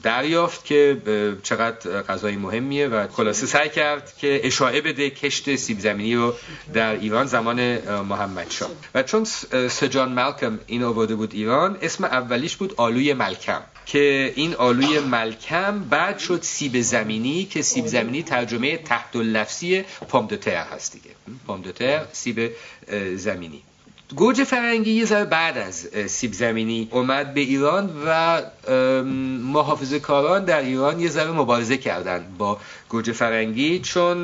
دریافت 0.03 0.65
که 0.65 0.97
چقدر 1.43 2.01
غذای 2.01 2.35
مهمیه 2.35 2.87
و 2.87 3.07
خلاصه 3.07 3.45
سعی 3.45 3.69
کرد 3.69 4.13
که 4.17 4.41
اشاعه 4.43 4.81
بده 4.81 5.09
کشت 5.09 5.55
سیب 5.55 5.79
زمینی 5.79 6.15
رو 6.15 6.33
در 6.73 6.91
ایران 6.91 7.25
زمان 7.25 7.77
محمد 8.01 8.51
شاه. 8.51 8.69
و 8.95 9.03
چون 9.03 9.23
سجان 9.69 10.11
ملکم 10.11 10.59
این 10.67 10.83
آورده 10.83 11.15
بود 11.15 11.33
ایران 11.33 11.77
اسم 11.81 12.03
اولیش 12.03 12.55
بود 12.55 12.73
آلوی 12.77 13.13
ملکم 13.13 13.61
که 13.85 14.33
این 14.35 14.55
آلوی 14.55 14.99
ملکم 14.99 15.79
بعد 15.79 16.19
شد 16.19 16.39
سیب 16.41 16.81
زمینی 16.81 17.45
که 17.45 17.61
سیب 17.61 17.87
زمینی 17.87 18.23
ترجمه 18.23 18.77
تحت 18.77 19.15
لفظی 19.15 19.83
پامدوتر 20.09 20.63
هست 20.63 20.93
دیگه. 20.93 21.09
پامدوتر 21.47 22.05
سیب 22.11 22.51
زمینی. 23.15 23.63
گوجه 24.15 24.43
فرنگی 24.43 24.91
یه 24.91 25.05
ذره 25.05 25.25
بعد 25.25 25.57
از 25.57 25.87
سیب 26.07 26.33
زمینی 26.33 26.87
اومد 26.91 27.33
به 27.33 27.41
ایران 27.41 27.89
و 28.05 28.41
محافظه 29.43 29.99
کاران 29.99 30.45
در 30.45 30.61
ایران 30.61 30.99
یه 30.99 31.09
ذره 31.09 31.31
مبارزه 31.31 31.77
کردن 31.77 32.25
با 32.37 32.57
گوجه 32.89 33.13
فرنگی 33.13 33.79
چون 33.79 34.17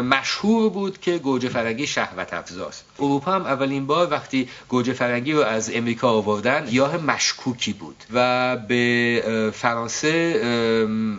مشهور 0.00 0.70
بود 0.70 1.00
که 1.00 1.18
گوجه 1.18 1.48
فرنگی 1.48 1.86
شهوت 1.86 2.34
افزاست. 2.34 2.84
اروپا 2.98 3.32
هم 3.32 3.42
اولین 3.42 3.86
بار 3.86 4.10
وقتی 4.10 4.48
گوجه 4.68 4.92
فرنگی 4.92 5.32
رو 5.32 5.40
از 5.40 5.70
امریکا 5.74 6.08
آوردن 6.08 6.64
گیاه 6.64 6.96
مشکوکی 6.96 7.72
بود 7.72 8.04
و 8.12 8.56
به 8.56 9.50
فرانسه 9.54 10.44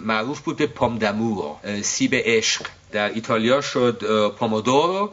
معروف 0.06 0.39
بود 0.39 0.58
به 0.58 0.67
پامدمورو 0.67 1.58
سیب 1.82 2.12
عشق. 2.15 2.65
در 2.91 3.10
ایتالیا 3.10 3.62
شد 3.62 4.04
پامودورو. 4.39 5.12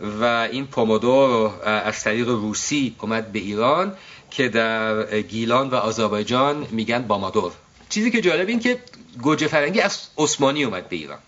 و 0.00 0.48
این 0.52 0.66
پومودور 0.66 1.50
از 1.64 2.04
طریق 2.04 2.28
روسی 2.28 2.96
اومد 3.00 3.32
به 3.32 3.38
ایران 3.38 3.96
که 4.30 4.48
در 4.48 5.20
گیلان 5.20 5.70
و 5.70 5.74
آذربایجان 5.74 6.66
میگن 6.70 7.02
بامادور. 7.02 7.52
چیزی 7.88 8.10
که 8.10 8.20
جالب 8.20 8.48
این 8.48 8.60
که 8.60 8.78
گوجه 9.22 9.46
فرنگی 9.46 9.80
از 9.80 9.98
عثمانی 10.18 10.64
اومد 10.64 10.88
به 10.88 10.96
ایران. 10.96 11.18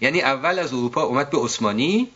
یعنی 0.00 0.20
اول 0.20 0.58
از 0.58 0.72
اروپا 0.72 1.02
اومد 1.02 1.30
به 1.30 1.38
عثمانی 1.38 2.08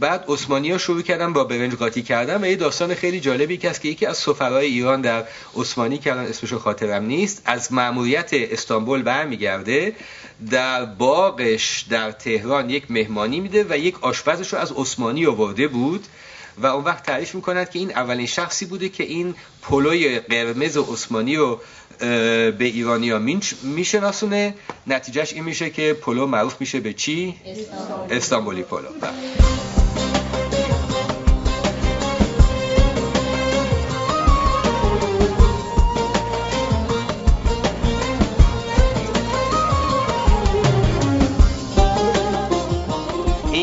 بعد 0.00 0.24
عثمانی 0.28 0.70
ها 0.70 0.78
شروع 0.78 1.02
کردن 1.02 1.32
با 1.32 1.44
برنج 1.44 1.74
قاطی 1.74 2.02
کردن 2.02 2.44
و 2.44 2.46
یه 2.46 2.56
داستان 2.56 2.94
خیلی 2.94 3.20
جالبی 3.20 3.56
که 3.56 3.70
است 3.70 3.80
که 3.80 3.88
یکی 3.88 4.06
از 4.06 4.16
سفرهای 4.16 4.66
ایران 4.66 5.00
در 5.00 5.24
عثمانی 5.56 6.00
الان 6.06 6.26
اسمشو 6.26 6.58
خاطرم 6.58 7.04
نیست 7.04 7.42
از 7.44 7.72
مأموریت 7.72 8.30
استانبول 8.32 9.02
برمیگرده 9.02 9.96
در 10.50 10.84
باغش 10.84 11.84
در 11.90 12.12
تهران 12.12 12.70
یک 12.70 12.90
مهمانی 12.90 13.40
میده 13.40 13.66
و 13.70 13.78
یک 13.78 14.04
آشپزش 14.04 14.52
رو 14.52 14.58
از 14.58 14.72
عثمانی 14.72 15.26
آورده 15.26 15.68
بود 15.68 16.06
و 16.58 16.66
اون 16.66 16.84
وقت 16.84 17.06
تعریف 17.06 17.34
می‌کند 17.34 17.70
که 17.70 17.78
این 17.78 17.90
اولین 17.90 18.26
شخصی 18.26 18.66
بوده 18.66 18.88
که 18.88 19.04
این 19.04 19.34
پلوی 19.62 20.18
قرمز 20.18 20.76
عثمانی 20.76 21.36
رو 21.36 21.60
به 22.00 22.56
ایرانی 22.60 23.10
ها 23.10 23.18
میشناسونه. 23.62 24.54
نتیجهش 24.86 25.32
این 25.32 25.44
میشه 25.44 25.70
که 25.70 25.92
پلو 25.92 26.26
معروف 26.26 26.60
میشه 26.60 26.80
به 26.80 26.92
چی؟ 26.92 27.34
استانبولی 28.10 28.62
پلو. 28.62 28.88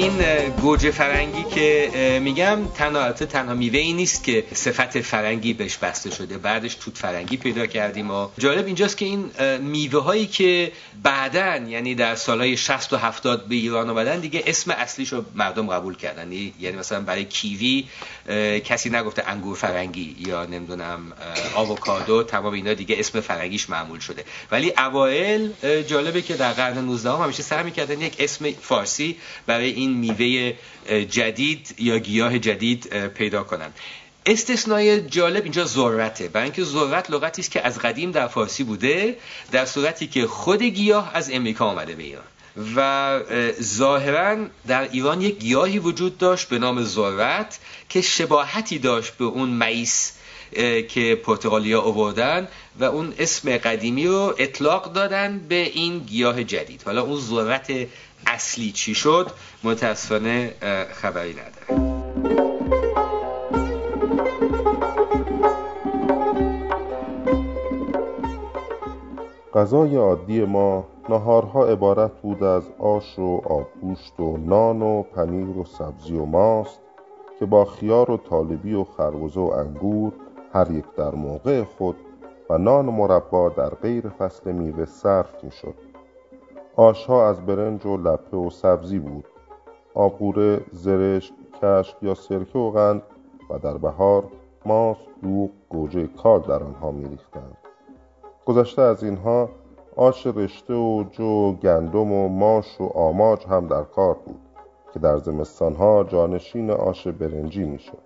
in 0.06 0.18
گوجه 0.50 0.92
فرنگی 0.92 1.44
که 1.44 2.20
میگم 2.24 2.60
تنها 2.76 3.12
تنها 3.12 3.54
میوه 3.54 3.80
ای 3.80 3.94
نیست 3.94 4.24
که 4.24 4.44
صفت 4.54 5.02
فرنگی 5.02 5.54
بهش 5.54 5.78
بسته 5.78 6.12
شده. 6.12 6.38
بعدش 6.38 6.76
توت 6.76 6.98
فرنگی 6.98 7.38
پیدا 7.38 7.66
کردیم 7.66 8.12
و 8.12 8.28
جالب 8.38 8.66
اینجاست 8.66 8.98
که 8.98 9.06
این 9.06 9.32
میوه 9.60 10.04
هایی 10.04 10.28
که 10.28 10.72
بعدا 11.04 11.56
یعنی 11.56 11.96
در 11.96 12.16
سالهای 12.16 12.58
60 12.58 12.94
و 12.94 12.98
70 12.98 13.48
به 13.48 13.56
ایران 13.56 13.90
آمدن 13.90 14.20
دیگه 14.20 14.44
اسم 14.48 14.72
اصلیش 14.72 15.14
رو 15.14 15.26
مردم 15.36 15.68
قبول 15.68 15.96
کردن. 15.96 16.32
یعنی 16.32 16.78
مثلا 16.78 17.02
برای 17.02 17.26
کیوی 17.26 17.86
کسی 18.60 18.90
نگفته 18.90 19.24
انگور 19.28 19.56
فرنگی 19.56 20.16
یا 20.20 20.46
نمی‌دونم 20.46 21.14
آووکادو 21.56 22.24
تمام 22.24 22.54
اینا 22.54 22.74
دیگه 22.74 22.96
اسم 23.00 23.20
فرنگیش 23.20 23.70
معمول 23.70 24.00
شده. 24.00 24.24
ولی 24.52 24.74
اوایل 24.78 25.52
جالبه 25.88 26.22
که 26.22 26.34
در 26.34 26.52
قرن 26.52 26.78
19 26.78 27.12
هم 27.12 27.22
همیشه 27.22 27.44
سعی 27.44 27.64
می‌کردن 27.64 28.02
یک 28.02 28.16
اسم 28.20 28.52
فارسی 28.52 29.18
برای 29.48 29.70
این 29.70 29.94
میوه 29.94 30.26
جدید 31.10 31.76
یا 31.78 31.98
گیاه 32.00 32.40
جدید 32.40 33.08
پیدا 33.08 33.44
کنن. 33.44 33.72
استثنای 34.26 35.02
جالب 35.02 35.44
اینجا 35.44 35.66
ذرته. 35.66 36.28
برای 36.28 36.44
اینکه 36.44 36.64
ذرت 36.64 37.12
لغتی 37.12 37.42
است 37.42 37.52
که 37.52 37.66
از 37.66 37.80
قدیم 37.80 38.12
در 38.12 38.28
فارسی 38.28 38.64
بوده 38.64 39.18
در 39.52 39.66
صورتی 39.66 40.08
که 40.08 40.28
خود 40.28 40.64
گیاه 40.64 41.12
از 41.14 41.32
امریکا 41.32 41.66
آمده 41.66 41.96
به 41.96 42.04
ایران. 42.04 42.24
و 42.76 43.20
ظاهرا 43.62 44.38
در 44.68 44.90
ایران 44.92 45.22
یک 45.22 45.38
گیاهی 45.40 45.80
وجود 45.80 46.18
داشت 46.18 46.50
به 46.50 46.60
نام 46.60 46.84
ذرت 46.84 47.60
که 47.90 48.02
شباهتی 48.02 48.80
داشت 48.80 49.14
به 49.14 49.26
اون 49.26 49.50
مئیس 49.50 50.14
که 50.90 51.22
پرتغالیا 51.24 51.82
آوردن 51.82 52.48
و 52.80 52.84
اون 52.84 53.14
اسم 53.20 53.58
قدیمی 53.58 54.08
رو 54.08 54.36
اطلاق 54.38 54.94
دادن 54.94 55.40
به 55.50 55.56
این 55.56 56.00
گیاه 56.00 56.44
جدید. 56.44 56.84
حالا 56.86 57.02
اون 57.02 57.20
ذرت 57.20 57.72
اصلی 58.28 58.72
چی 58.72 58.96
شد 58.96 59.32
متاسفانه 59.64 60.54
خبری 60.94 61.34
نداره 61.34 61.96
غذای 69.54 69.96
عادی 69.96 70.46
ما 70.46 70.86
نهارها 71.10 71.66
عبارت 71.66 72.12
بود 72.22 72.44
از 72.44 72.64
آش 72.80 73.20
و 73.20 73.42
آبگوشت 73.46 74.20
و 74.20 74.38
نان 74.38 74.82
و 74.82 75.04
پنیر 75.04 75.58
و 75.58 75.66
سبزی 75.66 76.16
و 76.16 76.26
ماست 76.26 76.80
که 77.40 77.46
با 77.46 77.66
خیار 77.66 78.12
و 78.12 78.18
طالبی 78.18 78.74
و 78.74 78.84
خربزه 78.84 79.40
و 79.40 79.44
انگور 79.44 80.14
هر 80.54 80.72
یک 80.72 80.86
در 80.98 81.16
موقع 81.16 81.64
خود 81.64 81.96
و 82.50 82.58
نان 82.58 82.86
مربا 82.86 83.50
در 83.50 83.70
غیر 83.70 84.10
فصل 84.10 84.52
میوه 84.52 84.86
صرف 84.86 85.44
می 85.44 85.52
شد. 85.52 85.85
آشها 86.76 87.30
از 87.30 87.46
برنج 87.46 87.86
و 87.86 87.98
لپه 87.98 88.38
و 88.38 88.50
سبزی 88.50 89.00
بود. 89.00 89.26
آبگوره، 89.94 90.62
زرشک، 90.72 91.34
کشک 91.62 91.96
یا 92.02 92.14
سرکه 92.14 92.60
و 92.60 92.72
قند 92.72 93.02
و 93.50 93.60
در 93.60 93.78
بهار 93.78 94.24
ماست، 94.66 95.08
دوغ، 95.24 95.50
گوجه 95.70 96.08
کار 96.08 96.40
در 96.40 96.64
آنها 96.64 96.92
می 96.92 97.08
ریختند. 97.08 97.58
گذشته 98.46 98.82
از 98.82 99.04
اینها 99.04 99.50
آش 99.96 100.28
رشته 100.28 100.74
و 100.74 101.04
جو 101.12 101.54
گندم 101.54 102.12
و 102.12 102.28
ماش 102.28 102.82
و 102.82 102.84
آماج 102.84 103.46
هم 103.46 103.68
در 103.68 103.84
کار 103.84 104.14
بود 104.14 104.40
که 104.94 105.00
در 105.00 105.18
زمستانها 105.18 106.04
جانشین 106.04 106.72
آش 106.72 107.08
برنجی 107.08 107.64
می‌شد 107.64 107.98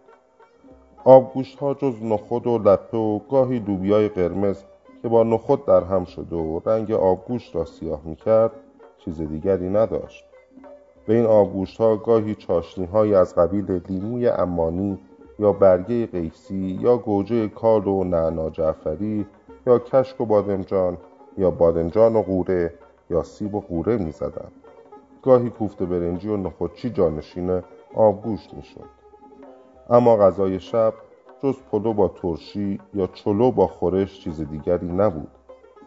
آبگوشت 1.04 1.60
ها 1.60 1.74
جز 1.74 2.04
نخود 2.04 2.48
و 2.48 2.58
لپه 2.58 2.98
و 2.98 3.20
گاهی 3.20 3.60
لوبیای 3.60 4.10
قرمز 4.10 4.64
که 5.02 5.08
با 5.08 5.24
نخود 5.24 5.66
در 5.66 5.84
هم 5.84 6.06
شده 6.06 6.36
و 6.36 6.60
رنگ 6.66 6.92
آبگوشت 6.92 7.56
را 7.56 7.66
سیاه 7.66 8.02
می‌کرد 8.06 8.52
چیز 8.98 9.22
دیگری 9.22 9.70
نداشت 9.70 10.26
به 11.08 11.14
این 11.14 11.26
آبگوشت 11.26 11.78
ها 11.82 11.96
گاهی 11.96 12.36
چاشنی 12.36 12.86
های 12.86 13.16
از 13.16 13.36
قبیل 13.36 13.82
لیموی 13.90 14.28
امانی 14.28 15.00
یا 15.40 15.54
برگه 15.54 16.06
قیسی 16.06 16.80
یا 16.82 16.98
گوجه 16.98 17.48
کال 17.48 17.88
و 17.88 18.04
نعنا 18.04 18.50
جعفری 18.50 19.26
یا 19.68 19.80
کشک 19.80 20.22
و 20.22 20.26
بادمجان 20.26 20.98
یا 21.38 21.52
بادمجان 21.52 22.16
و 22.16 22.22
قوره 22.22 22.74
یا 23.10 23.24
سیب 23.24 23.56
و 23.56 23.62
قوره 23.62 23.98
می 23.98 24.12
زدن. 24.12 24.52
گاهی 25.24 25.50
کوفته 25.50 25.86
برنجی 25.86 26.30
و 26.30 26.38
نخودچی 26.38 26.90
جانشین 26.90 27.62
آبگوشت 27.96 28.54
می 28.54 28.64
شد. 28.64 28.86
اما 29.90 30.18
غذای 30.18 30.60
شب 30.60 30.94
جز 31.44 31.56
پلو 31.72 31.94
با 31.94 32.08
ترشی 32.08 32.80
یا 32.94 33.08
چلو 33.08 33.52
با 33.52 33.68
خورش 33.68 34.20
چیز 34.20 34.42
دیگری 34.42 34.92
نبود 34.92 35.32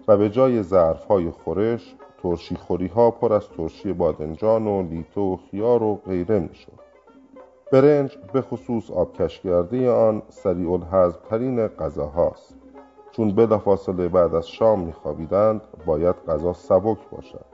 و 0.09 0.17
به 0.17 0.31
جای 0.31 0.63
ظرف 0.63 1.05
های 1.05 1.31
خورش 1.31 1.95
ترشی 2.23 2.57
خوری 2.57 2.87
ها 2.87 3.11
پر 3.11 3.33
از 3.33 3.49
ترشی 3.49 3.93
بادنجان 3.93 4.67
و 4.67 4.83
لیتو 4.83 5.35
و 5.35 5.37
خیار 5.37 5.83
و 5.83 5.95
غیره 5.95 6.39
می 6.39 6.55
شد. 6.55 6.73
برنج 7.73 8.19
به 8.33 8.41
خصوص 8.43 8.91
آبکش 8.91 9.41
کرده 9.41 9.91
آن 9.91 10.23
سریع 10.29 10.73
الحضب 10.73 11.23
ترین 11.23 11.67
غذاهاست. 11.67 12.63
چون 13.13 13.35
بلافاصله 13.35 14.09
بعد 14.09 14.35
از 14.35 14.49
شام 14.49 14.81
میخوابیدند 14.81 15.61
باید 15.87 16.17
غذا 16.29 16.53
سبک 16.53 16.99
باشد 17.11 17.45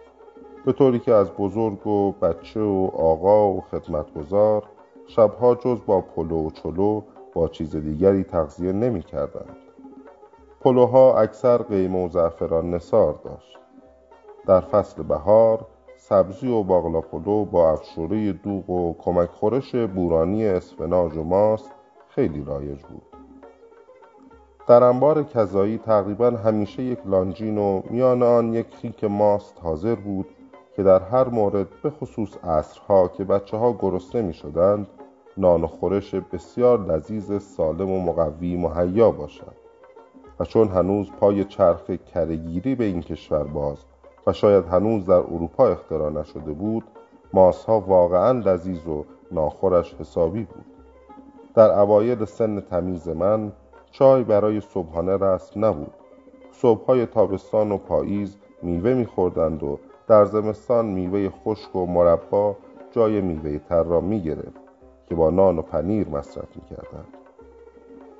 به 0.66 0.72
طوری 0.72 0.98
که 0.98 1.14
از 1.14 1.30
بزرگ 1.32 1.86
و 1.86 2.12
بچه 2.12 2.60
و 2.60 2.90
آقا 2.94 3.48
و 3.48 3.60
خدمتگزار 3.60 4.64
شبها 5.06 5.54
جز 5.54 5.78
با 5.86 6.00
پلو 6.00 6.46
و 6.46 6.50
چلو 6.50 7.02
با 7.38 7.48
چیز 7.48 7.76
دیگری 7.76 8.24
تغذیه 8.24 8.72
نمی 8.72 9.02
کردند. 9.02 9.56
پلوها 10.60 11.18
اکثر 11.20 11.62
قیمه 11.62 12.06
و 12.06 12.08
زعفران 12.08 12.74
نصار 12.74 13.20
داشت. 13.24 13.58
در 14.46 14.60
فصل 14.60 15.02
بهار 15.02 15.66
سبزی 15.96 16.48
و 16.48 16.62
باقلا 16.62 17.00
پلو 17.00 17.44
با 17.44 17.72
افشوره 17.72 18.32
دوغ 18.32 18.70
و 18.70 18.94
کمک 18.98 19.30
خورش 19.30 19.74
بورانی 19.74 20.46
اسفناج 20.46 21.16
و 21.16 21.22
ماست 21.22 21.70
خیلی 22.08 22.44
رایج 22.44 22.82
بود. 22.82 23.02
در 24.66 24.84
انبار 24.84 25.22
کذایی 25.22 25.78
تقریبا 25.78 26.30
همیشه 26.30 26.82
یک 26.82 26.98
لانجین 27.06 27.58
و 27.58 27.82
میان 27.90 28.22
آن 28.22 28.54
یک 28.54 28.74
خیک 28.74 29.04
ماست 29.04 29.54
حاضر 29.62 29.94
بود 29.94 30.26
که 30.76 30.82
در 30.82 31.00
هر 31.00 31.28
مورد 31.28 31.66
به 31.82 31.90
خصوص 31.90 32.36
عصرها 32.44 33.08
که 33.08 33.24
بچه 33.24 33.56
ها 33.56 33.72
گرسنه 33.72 34.22
می 34.22 34.34
شدند 34.34 34.86
نان 35.38 35.64
و 35.64 35.66
خورش 35.66 36.14
بسیار 36.14 36.86
لذیذ 36.86 37.38
سالم 37.38 37.90
و 37.90 38.00
مقوی 38.00 38.56
مهیا 38.56 39.10
باشد. 39.10 39.54
و 40.40 40.44
چون 40.44 40.68
هنوز 40.68 41.10
پای 41.20 41.44
چرخ 41.44 41.90
کرهگیری 41.90 42.74
به 42.74 42.84
این 42.84 43.00
کشور 43.00 43.44
باز 43.44 43.84
و 44.26 44.32
شاید 44.32 44.64
هنوز 44.64 45.06
در 45.06 45.12
اروپا 45.14 45.68
اختراع 45.68 46.10
نشده 46.10 46.52
بود 46.52 46.84
ها 47.66 47.80
واقعا 47.80 48.32
لذیذ 48.32 48.86
و 48.86 49.04
ناخورش 49.32 49.94
حسابی 49.94 50.44
بود. 50.44 50.64
در 51.54 51.78
اوایل 51.78 52.24
سن 52.24 52.60
تمیز 52.60 53.08
من 53.08 53.52
چای 53.90 54.24
برای 54.24 54.60
صبحانه 54.60 55.16
رسم 55.16 55.64
نبود. 55.64 55.94
صبحهای 56.52 57.06
تابستان 57.06 57.72
و 57.72 57.76
پاییز 57.76 58.36
میوه 58.62 58.94
میخوردند 58.94 59.62
و 59.62 59.78
در 60.08 60.24
زمستان 60.24 60.86
میوه 60.86 61.30
خشک 61.30 61.76
و 61.76 61.86
مربا 61.86 62.56
جای 62.90 63.20
میوه 63.20 63.58
تر 63.58 63.82
را 63.82 64.00
می‌گرفت. 64.00 64.67
که 65.08 65.14
با 65.14 65.30
نان 65.30 65.58
و 65.58 65.62
پنیر 65.62 66.08
مصرف 66.08 66.56
می‌کردند 66.56 67.08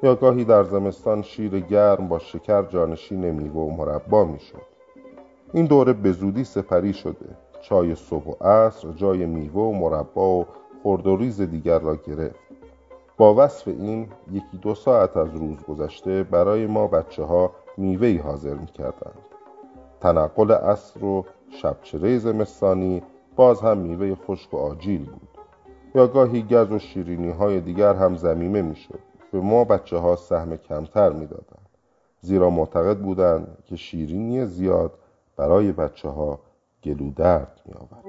یا 0.03 0.15
گاهی 0.15 0.45
در 0.45 0.65
زمستان 0.65 1.23
شیر 1.23 1.61
گرم 1.61 2.09
با 2.09 2.19
شکر 2.19 2.63
جانشین 2.63 3.31
میوه 3.31 3.55
و 3.55 3.71
مربا 3.71 4.25
می‌شد 4.25 4.63
این 5.53 5.67
دوره 5.67 5.93
به 5.93 6.13
زودی 6.13 6.45
سپری 6.45 6.93
شده 6.93 7.37
چای 7.61 7.95
صبح 7.95 8.25
و 8.25 8.45
عصر 8.45 8.93
جای 8.93 9.27
میوه 9.27 9.63
و 9.63 9.73
مربا 9.73 10.31
و 10.31 10.47
خرد 10.83 11.07
و 11.07 11.17
ریز 11.17 11.41
دیگر 11.41 11.79
را 11.79 11.97
گرفت 11.97 12.41
با 13.17 13.35
وصف 13.35 13.69
این 13.69 14.09
یکی 14.33 14.59
دو 14.63 14.75
ساعت 14.75 15.17
از 15.17 15.35
روز 15.35 15.63
گذشته 15.69 16.23
برای 16.23 16.67
ما 16.67 16.87
بچه 16.87 17.23
ها 17.25 17.53
میوهی 17.77 18.17
حاضر 18.17 18.55
می 18.55 18.67
کردند. 18.67 19.19
تنقل 20.01 20.53
عصر 20.53 21.05
و 21.05 21.25
شبچره 21.51 22.19
زمستانی 22.19 23.03
باز 23.37 23.61
هم 23.61 23.79
میوه 23.79 24.15
خشک 24.15 24.55
و 24.55 24.57
آجیل 24.57 25.05
بود. 25.05 25.28
یا 25.95 26.07
گاهی 26.07 26.43
گز 26.43 26.73
و 26.73 26.79
شیرینی 26.79 27.31
های 27.31 27.61
دیگر 27.61 27.95
هم 27.95 28.17
زمیمه 28.17 28.63
می 28.63 28.77
شد. 28.77 28.99
به 29.33 29.41
ما 29.41 29.65
بچه 29.65 29.97
ها 29.97 30.17
سهم 30.17 30.57
کمتر 30.57 31.11
می 31.11 31.27
دادن. 31.27 31.63
زیرا 32.21 32.51
معتقد 32.51 32.99
بودند 32.99 33.63
که 33.67 33.77
شیرینی 33.77 34.47
زیاد 34.47 34.93
برای 35.37 35.73
بچه 35.73 36.09
ها 36.09 36.41
گلودرد 36.85 37.61
می 37.67 37.75
آورد. 37.75 38.05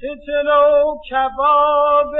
که 0.00 0.08
کباب 1.10 2.14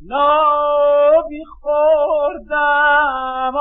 نابی 0.00 1.44
خوردم 1.60 3.56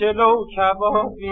چلو 0.00 0.44
کبابی 0.56 1.30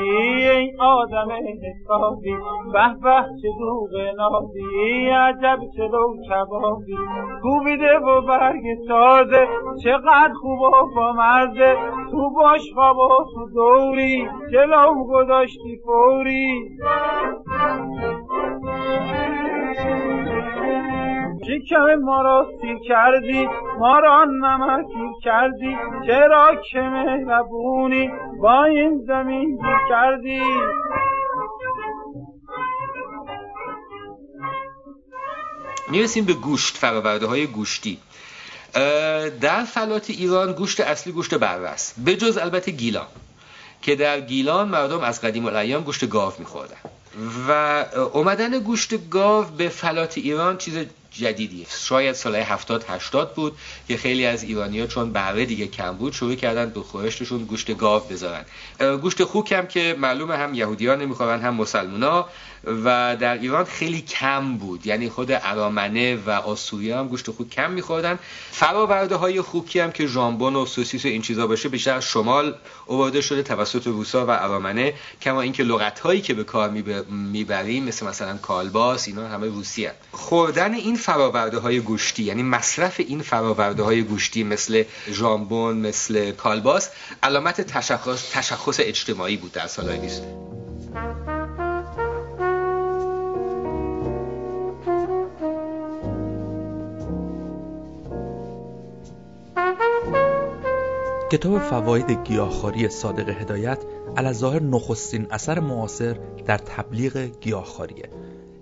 این 0.48 0.80
آدم 0.80 1.28
حسابی 1.30 2.36
به 2.72 2.94
به 3.02 3.24
چه 3.42 3.48
دوغ 3.58 3.90
نابی 4.16 5.08
عجب 5.08 5.58
چلو 5.76 6.16
کبابی. 6.30 6.96
کوبیده 7.42 7.98
و 7.98 8.20
برگ 8.20 8.62
تازه 8.88 9.48
چقدر 9.84 10.32
خوب 10.40 10.60
و 10.60 10.70
با 10.96 11.12
مزه 11.12 11.76
تو 12.10 12.30
باش 12.30 12.72
خواب 12.74 12.96
و 12.98 13.08
تو 13.34 13.50
دوری 13.54 14.28
چلو 14.52 15.04
گذاشتی 15.04 15.80
فوری. 15.84 16.78
شکم 21.46 21.94
ما 21.94 22.22
را 22.22 22.46
سیر 22.60 22.78
کردی؟ 22.88 23.48
ما 23.78 23.98
را 23.98 24.24
نمکیر 24.24 25.10
کردی؟ 25.24 25.76
چرا 26.06 26.54
که 26.72 26.78
مهربونی 26.78 28.10
با 28.42 28.64
این 28.64 29.04
زمین 29.06 29.56
گیر 29.56 29.76
کردی؟ 29.88 30.42
می‌رسیم 35.90 36.24
به 36.24 36.32
گوشت 36.32 36.76
فراورده 36.76 37.26
های 37.26 37.46
گوشتی 37.46 37.98
در 39.40 39.64
فلات 39.64 40.10
ایران 40.10 40.52
گوشت 40.52 40.80
اصلی 40.80 41.12
گوشت 41.12 41.34
بره 41.34 41.74
به 42.04 42.16
جز 42.16 42.38
البته 42.38 42.70
گیلان 42.70 43.06
که 43.82 43.96
در 43.96 44.20
گیلان 44.20 44.68
مردم 44.68 45.00
از 45.00 45.20
قدیم 45.20 45.46
الایام 45.46 45.82
گوشت 45.82 46.08
گاو 46.08 46.32
میخوردن. 46.38 46.76
و 47.48 47.84
اومدن 48.12 48.58
گوشت 48.58 49.10
گاو 49.10 49.44
به 49.44 49.68
فلات 49.68 50.18
ایران 50.18 50.58
چیز 50.58 50.86
جدیدی. 51.14 51.66
شاید 51.70 52.12
سال 52.12 52.36
70 52.36 52.84
80 52.88 53.34
بود 53.34 53.58
که 53.88 53.96
خیلی 53.96 54.26
از 54.26 54.42
ایرانیا 54.42 54.86
چون 54.86 55.12
بره 55.12 55.44
دیگه 55.44 55.66
کم 55.66 55.96
بود 55.96 56.12
شروع 56.12 56.34
کردن 56.34 56.70
به 56.70 56.80
خورشتشون 56.80 57.44
گوشت 57.44 57.76
گاو 57.76 58.02
بذارن. 58.02 58.44
گوشت 59.02 59.24
خوک 59.24 59.52
هم 59.52 59.66
که 59.66 59.96
معلومه 59.98 60.36
هم 60.36 60.54
یهودیان 60.54 61.02
نمی‌خورن 61.02 61.40
هم 61.40 61.54
مسلمونا. 61.54 62.28
و 62.64 63.16
در 63.20 63.38
ایران 63.38 63.64
خیلی 63.64 64.00
کم 64.00 64.56
بود. 64.56 64.86
یعنی 64.86 65.08
خود 65.08 65.28
ارامنه 65.32 66.16
و 66.16 66.30
آسوری 66.30 66.92
هم 66.92 67.08
گوشت 67.08 67.30
خوک 67.30 67.50
کم 67.50 67.70
میخوردن. 67.70 68.18
فراورده 68.50 69.16
های 69.16 69.40
خوکی 69.40 69.80
هم 69.80 69.92
که 69.92 70.06
ژامبون 70.06 70.56
و 70.56 70.66
سوسیس 70.66 71.04
و 71.04 71.08
این 71.08 71.22
چیزا 71.22 71.46
باشه 71.46 71.68
بیشتر 71.68 72.00
شمال 72.00 72.54
آورده 72.86 73.20
شده 73.20 73.42
توسط 73.42 73.86
روسا 73.86 74.26
و 74.26 74.30
ارامنه 74.30 74.94
کما 75.22 75.40
اینکه 75.40 75.62
لغت 75.62 76.00
هایی 76.00 76.20
که 76.20 76.34
به 76.34 76.44
کار 76.44 76.70
می‌بریم 77.10 77.84
مثل 77.84 78.06
مثلا 78.06 78.36
کالباس 78.36 79.08
اینا 79.08 79.28
همه 79.28 79.46
روسی 79.46 79.86
هم. 79.86 79.92
خوردن 80.12 80.74
این 80.74 80.96
فراورده 80.96 81.58
های 81.58 81.80
گوشتی 81.80 82.22
یعنی 82.22 82.42
مصرف 82.42 83.00
این 83.00 83.22
فراورده 83.22 83.82
های 83.82 84.02
گوشتی 84.02 84.44
مثل 84.44 84.84
ژامبون 85.10 85.76
مثل 85.76 86.30
کالباس 86.30 86.90
علامت 87.22 87.60
تشخص, 87.60 88.30
تشخص 88.32 88.80
اجتماعی 88.80 89.36
بود 89.36 89.52
در 89.52 89.66
سالهای 89.66 89.98
20 89.98 90.22
کتاب 101.32 101.58
فواید 101.58 102.10
گیاهخواری 102.10 102.88
صادق 102.88 103.28
هدایت 103.28 103.84
ظاهر 104.32 104.62
نخستین 104.62 105.26
اثر 105.30 105.60
معاصر 105.60 106.18
در 106.46 106.58
تبلیغ 106.58 107.16
گیاهخواریه. 107.40 108.10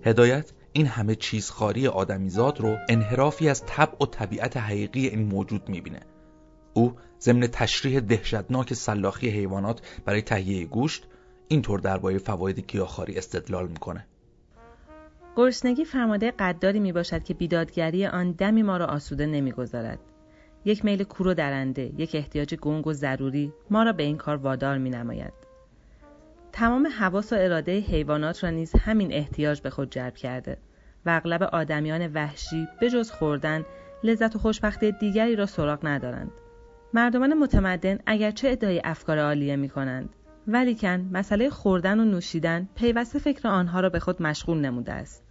هدایت 0.04 0.52
این 0.72 0.87
همه 0.87 1.14
چیزخواری 1.14 1.87
آدمیزاد 1.87 2.61
رو 2.61 2.76
انحرافی 2.88 3.48
از 3.48 3.66
طبع 3.66 4.02
و 4.02 4.06
طبیعت 4.06 4.56
حقیقی 4.56 5.06
این 5.06 5.22
موجود 5.22 5.68
می‌بینه. 5.68 6.00
او 6.74 6.92
ضمن 7.20 7.46
تشریح 7.46 8.00
دهشتناک 8.00 8.74
سلاخی 8.74 9.28
حیوانات 9.28 9.80
برای 10.04 10.22
تهیه 10.22 10.66
گوشت 10.66 11.06
اینطور 11.48 11.80
درباره 11.80 12.18
فواید 12.18 12.61
گیاهخواری 12.61 13.18
استدلال 13.18 13.68
می‌کنه. 13.68 14.06
گرسنگی 15.37 15.85
فرماده 15.85 16.30
قداری 16.30 16.80
می 16.80 16.92
باشد 16.92 17.22
که 17.22 17.35
بیدادگری 17.35 18.06
آن 18.06 18.33
دمی 18.33 18.62
ما 18.62 18.76
را 18.76 18.87
آسوده 18.87 19.26
نمی‌گذارد. 19.26 19.98
یک 20.64 20.85
میل 20.85 21.05
کور 21.05 21.29
و 21.29 21.35
درنده 21.35 21.92
یک 21.96 22.14
احتیاج 22.14 22.55
گنگ 22.55 22.87
و 22.87 22.92
ضروری 22.92 23.53
ما 23.70 23.83
را 23.83 23.92
به 23.92 24.03
این 24.03 24.16
کار 24.16 24.37
وادار 24.37 24.79
می 24.79 24.90
نماید. 24.90 25.33
تمام 26.53 26.87
حواس 26.99 27.33
و 27.33 27.37
اراده 27.38 27.79
حیوانات 27.79 28.44
را 28.44 28.51
نیز 28.51 28.73
همین 28.77 29.12
احتیاج 29.12 29.61
به 29.61 29.70
خود 29.70 29.90
جلب 29.90 30.14
کرده 30.14 30.57
و 31.07 31.11
اغلب 31.11 31.42
آدمیان 31.42 32.07
وحشی 32.07 32.68
به 32.81 32.90
جز 32.90 33.11
خوردن 33.11 33.64
لذت 34.05 34.37
و 34.37 34.38
خوشبختی 34.38 34.92
دیگری 34.92 35.37
را 35.37 35.46
سراغ 35.46 35.87
ندارند. 35.87 36.31
مردمان 36.94 37.35
متمدن 37.35 37.99
اگرچه 38.07 38.49
ادعای 38.49 38.81
افکار 38.85 39.18
عالیه 39.18 39.57
می 39.57 39.68
کنند 39.68 40.09
ولیکن 40.46 41.09
مسئله 41.12 41.51
خوردن 41.51 42.01
و 42.01 42.05
نوشیدن 42.05 42.68
پیوسته 42.75 43.18
فکر 43.18 43.49
آنها 43.49 43.81
را 43.81 43.88
به 43.88 43.99
خود 43.99 44.23
مشغول 44.23 44.59
نموده 44.59 44.92
است. 44.92 45.29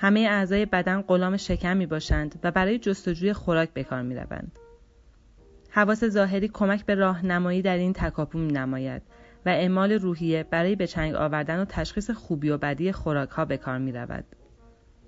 همه 0.00 0.20
اعضای 0.20 0.66
بدن 0.66 1.02
غلام 1.02 1.36
شکم 1.36 1.76
می 1.76 1.86
باشند 1.86 2.40
و 2.42 2.50
برای 2.50 2.78
جستجوی 2.78 3.32
خوراک 3.32 3.70
به 3.70 3.84
کار 3.84 4.02
می 4.02 4.14
روند. 4.14 4.58
حواس 5.70 6.04
ظاهری 6.04 6.48
کمک 6.48 6.86
به 6.86 6.94
راهنمایی 6.94 7.62
در 7.62 7.76
این 7.76 7.92
تکاپو 7.92 8.38
می 8.38 8.52
نماید 8.52 9.02
و 9.46 9.48
اعمال 9.48 9.92
روحیه 9.92 10.42
برای 10.50 10.76
به 10.76 10.86
چنگ 10.86 11.14
آوردن 11.14 11.60
و 11.60 11.64
تشخیص 11.64 12.10
خوبی 12.10 12.50
و 12.50 12.58
بدی 12.58 12.92
خوراک 12.92 13.30
ها 13.30 13.44
به 13.44 13.56
کار 13.56 13.78
می 13.78 13.92
رود. 13.92 14.24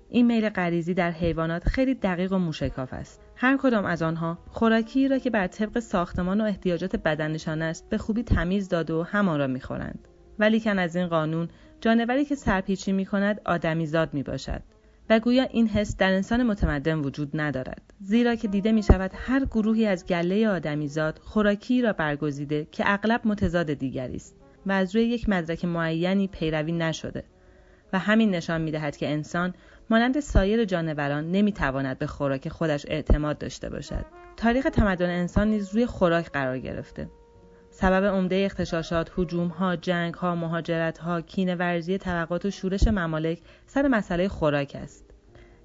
این 0.09 0.27
میل 0.27 0.49
غریزی 0.49 0.95
در 0.95 1.11
حیوانات 1.11 1.69
خیلی 1.69 1.95
دقیق 1.95 2.33
و 2.33 2.39
موشکاف 2.39 2.93
است. 2.93 3.21
هر 3.37 3.57
کدام 3.57 3.85
از 3.85 4.03
آنها 4.03 4.39
خوراکی 4.49 5.09
را 5.09 5.19
که 5.19 5.31
بر 5.31 5.47
طبق 5.47 5.79
ساختمان 5.79 6.41
و 6.41 6.45
احتیاجات 6.45 6.97
بدنشان 6.97 7.63
است 7.63 7.91
به 7.91 7.99
خوبی 7.99 8.23
تمیز 8.23 8.69
داده 8.69 8.95
و 8.95 9.03
همان 9.03 9.39
را 9.39 9.47
می‌خورند. 9.47 10.09
ولیکن 10.39 10.79
از 10.79 10.97
این 10.97 11.07
قانون 11.07 11.49
جانوری 11.81 12.25
که 12.25 12.35
سرپیچی 12.35 12.93
می 12.93 13.07
کند 13.07 13.41
آدمیزاد 13.45 14.15
می 14.15 14.23
باشد. 14.23 14.63
و 15.11 15.21
گویا 15.21 15.43
این 15.43 15.69
حس 15.69 15.97
در 15.97 16.13
انسان 16.13 16.43
متمدن 16.43 16.99
وجود 16.99 17.31
ندارد. 17.41 17.83
زیرا 18.01 18.35
که 18.35 18.49
دیده 18.49 18.73
می 18.73 18.83
شود 18.83 19.11
هر 19.15 19.45
گروهی 19.45 19.87
از 19.87 20.07
گله 20.07 20.49
آدمیزاد 20.49 21.19
خوراکی 21.19 21.83
را 21.83 21.93
برگزیده 21.93 22.67
که 22.71 22.85
اغلب 22.87 23.21
متضاد 23.25 23.75
دیگری 23.75 24.17
است 24.17 24.37
و 24.67 24.73
از 24.73 24.97
روی 24.97 25.05
یک 25.05 25.29
مدرک 25.29 25.65
معینی 25.65 26.29
پیروی 26.29 26.73
نشده 26.73 27.25
و 27.93 27.99
همین 27.99 28.31
نشان 28.31 28.61
می 28.61 28.71
دهد 28.71 28.97
که 28.97 29.09
انسان 29.09 29.55
مانند 29.91 30.21
سایر 30.21 30.65
جانوران 30.65 31.31
نمی 31.31 31.53
تواند 31.53 31.99
به 31.99 32.07
خوراک 32.07 32.49
خودش 32.49 32.87
اعتماد 32.89 33.39
داشته 33.39 33.71
باشد. 33.71 34.05
تاریخ 34.37 34.65
تمدن 34.65 35.11
انسان 35.11 35.49
نیز 35.49 35.75
روی 35.75 35.87
خوراک 35.87 36.31
قرار 36.31 36.59
گرفته. 36.59 37.09
سبب 37.71 38.05
عمده 38.05 38.43
اختشاشات، 38.45 39.11
ها، 39.59 39.77
جنگها، 39.77 40.35
مهاجرتها، 40.35 41.21
کینه 41.21 41.55
ورزی 41.55 41.99
طبقات 41.99 42.45
و 42.45 42.51
شورش 42.51 42.89
ممالک 42.89 43.39
سر 43.67 43.89
مسئله 43.89 44.29
خوراک 44.29 44.77
است. 44.83 45.11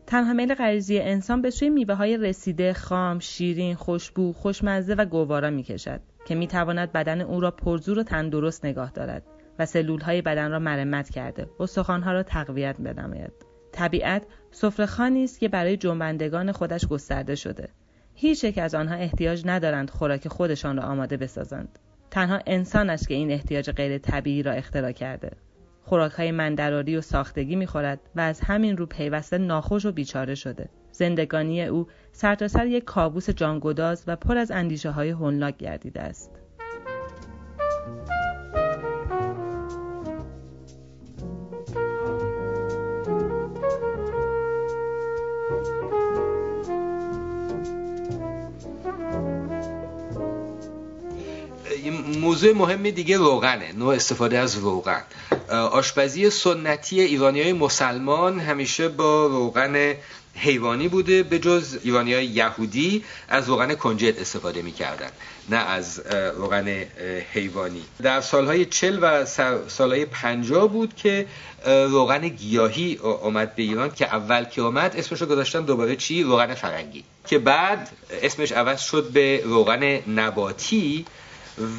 تنها 0.08 0.34
میل 0.34 0.54
غریزی 0.54 1.00
انسان 1.00 1.42
به 1.42 1.50
سوی 1.50 1.70
میوه 1.70 1.96
های 1.96 2.18
رسیده، 2.18 2.74
خام، 2.74 3.20
شیرین، 3.20 3.76
خوشبو، 3.76 4.34
خوشمزه 4.34 4.94
و 4.94 5.06
گوارا 5.06 5.50
می 5.50 5.64
کشد 5.64 6.02
که 6.26 6.36
می 6.36 6.48
تواند 6.48 6.92
بدن 6.92 7.22
او 7.22 7.40
را 7.40 7.52
پرزور 7.52 8.00
و 8.00 8.04
تندرست 8.04 8.66
نگاه 8.66 8.92
دارد 8.92 9.24
و 9.60 9.66
سلول 9.66 10.02
های 10.02 10.22
بدن 10.22 10.52
را 10.52 10.60
مرمت 10.60 11.10
کرده 11.10 11.50
و 11.60 11.66
سخانها 11.66 12.12
را 12.12 12.24
تقویت 12.24 12.82
بنماید. 12.82 13.34
طبیعت 13.72 14.26
سفرهخوانی 14.52 15.24
است 15.24 15.40
که 15.40 15.48
برای 15.48 15.78
جنبندگان 15.78 16.52
خودش 16.52 16.88
گسترده 16.88 17.36
شده. 17.36 17.70
هیچ 18.14 18.44
یک 18.44 18.58
از 18.58 18.76
آنها 18.76 18.96
احتیاج 18.96 19.44
ندارند 19.46 19.90
خوراک 19.90 20.28
خودشان 20.28 20.78
را 20.78 20.84
آماده 20.84 21.18
بسازند. 21.18 21.80
تنها 22.12 22.40
انسان 22.46 22.90
است 22.90 23.08
که 23.08 23.14
این 23.14 23.32
احتیاج 23.32 23.72
غیر 23.72 23.98
طبیعی 23.98 24.44
را 24.44 24.52
اختراع 24.52 24.92
کرده. 24.92 25.32
خوراک 25.84 26.12
های 26.12 26.32
مندراری 26.32 26.98
و 26.98 27.02
ساختگی 27.02 27.56
می‌خورد 27.56 28.00
و 28.16 28.20
از 28.20 28.40
همین 28.40 28.78
رو 28.78 28.86
پیوسته 28.86 29.38
ناخوش 29.38 29.86
و 29.86 29.92
بیچاره 29.92 30.36
شده. 30.36 30.70
زندگانی 30.92 31.64
او 31.64 31.88
سرتاسر 32.12 32.60
سر 32.60 32.68
یک 32.68 32.84
کابوس 32.84 33.30
جانگداز 33.30 34.04
و 34.08 34.16
پر 34.16 34.38
از 34.38 34.52
اندیشه 34.52 34.90
های 34.90 35.10
هنلاک 35.10 35.58
گردیده 35.58 36.02
است. 36.02 36.32
موضوع 52.18 52.54
مهم 52.54 52.90
دیگه 52.90 53.18
روغنه 53.18 53.72
نوع 53.72 53.96
استفاده 53.96 54.40
از 54.40 54.56
روغن. 54.56 55.04
آشپزی 55.50 56.30
سنتی 56.30 57.02
ایرانی 57.02 57.42
های 57.42 57.54
مسلمان 57.54 58.40
همیشه 58.40 58.90
با 58.90 59.26
روغن 59.26 59.94
حیوانی 60.36 60.88
بوده 60.88 61.24
به 61.24 61.40
جز 61.40 61.78
ایرانی 61.84 62.14
های 62.14 62.26
یهودی 62.26 63.04
از 63.30 63.50
روغن 63.50 63.76
کنجد 63.76 64.20
استفاده 64.20 64.62
می‌کردن 64.62 65.10
نه 65.50 65.58
از 65.58 66.02
روغن 66.38 66.68
حیوانی. 67.34 67.84
در 68.02 68.22
سالهای 68.22 68.66
چل 68.66 69.00
و 69.02 69.26
سالهای 69.68 70.06
پنجاه 70.06 70.68
بود 70.68 70.96
که 70.96 71.26
روغن 71.66 72.28
گیاهی 72.28 73.00
آمد 73.22 73.56
به 73.56 73.64
ایران 73.64 73.92
که 73.92 74.06
اول 74.06 74.44
که 74.44 74.62
آمد 74.62 74.96
اسمش 74.96 75.22
رو 75.22 75.28
گذاشتن 75.28 75.62
دوباره 75.62 75.96
چی؟ 75.96 76.24
روغن 76.24 76.54
فرنگی. 76.54 77.04
که 77.28 77.40
بعد 77.40 77.90
اسمش 78.22 78.52
عوض 78.52 78.82
شد 78.82 79.10
به 79.10 79.42
روغن 79.46 79.84
نباتی. 80.10 81.06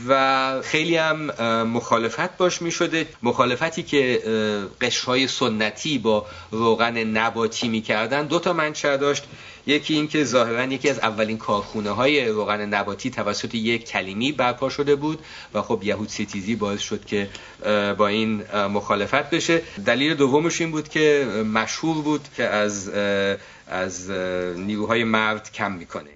و 0.09 0.63
خیلی 0.63 0.97
هم 0.97 1.17
مخالفت 1.63 2.37
باش 2.37 2.63
می 2.63 2.71
شده 2.71 3.07
مخالفتی 3.23 3.83
که 3.83 4.23
قشرهای 4.81 5.29
سنتی 5.29 5.99
با 5.99 6.27
روغن 6.51 6.99
نباتی 6.99 7.69
می‌کردن. 7.69 8.27
دو 8.27 8.39
تا 8.39 8.53
منشأ 8.53 8.97
داشت. 8.97 9.25
یکی 9.67 9.95
اینکه 9.95 10.25
ظاهرا 10.25 10.65
یکی 10.65 10.91
از 10.91 10.99
اولین 10.99 11.39
کارخونه 11.39 11.91
های 11.91 12.29
روغن 12.29 12.61
نباتی 12.61 13.11
توسط 13.11 13.55
یک 13.55 13.85
کلیمی 13.85 14.33
برپا 14.33 14.69
شده 14.69 14.95
بود 14.95 15.19
و 15.55 15.63
خب 15.63 15.81
یهود 15.83 16.09
ستیزی 16.09 16.57
باعث 16.57 16.81
شد 16.81 17.05
که 17.05 17.29
با 17.99 18.07
این 18.07 18.43
مخالفت 18.53 19.31
بشه. 19.31 19.63
دلیل 19.87 20.15
دومش 20.15 20.61
این 20.61 20.71
بود 20.71 20.89
که 20.89 21.27
مشهور 21.55 22.03
بود 22.03 22.21
که 22.37 22.45
از 22.45 22.91
از 23.69 24.11
نیروهای 24.57 25.05
مرد 25.05 25.53
کم 25.53 25.73
می‌کنه. 25.73 26.11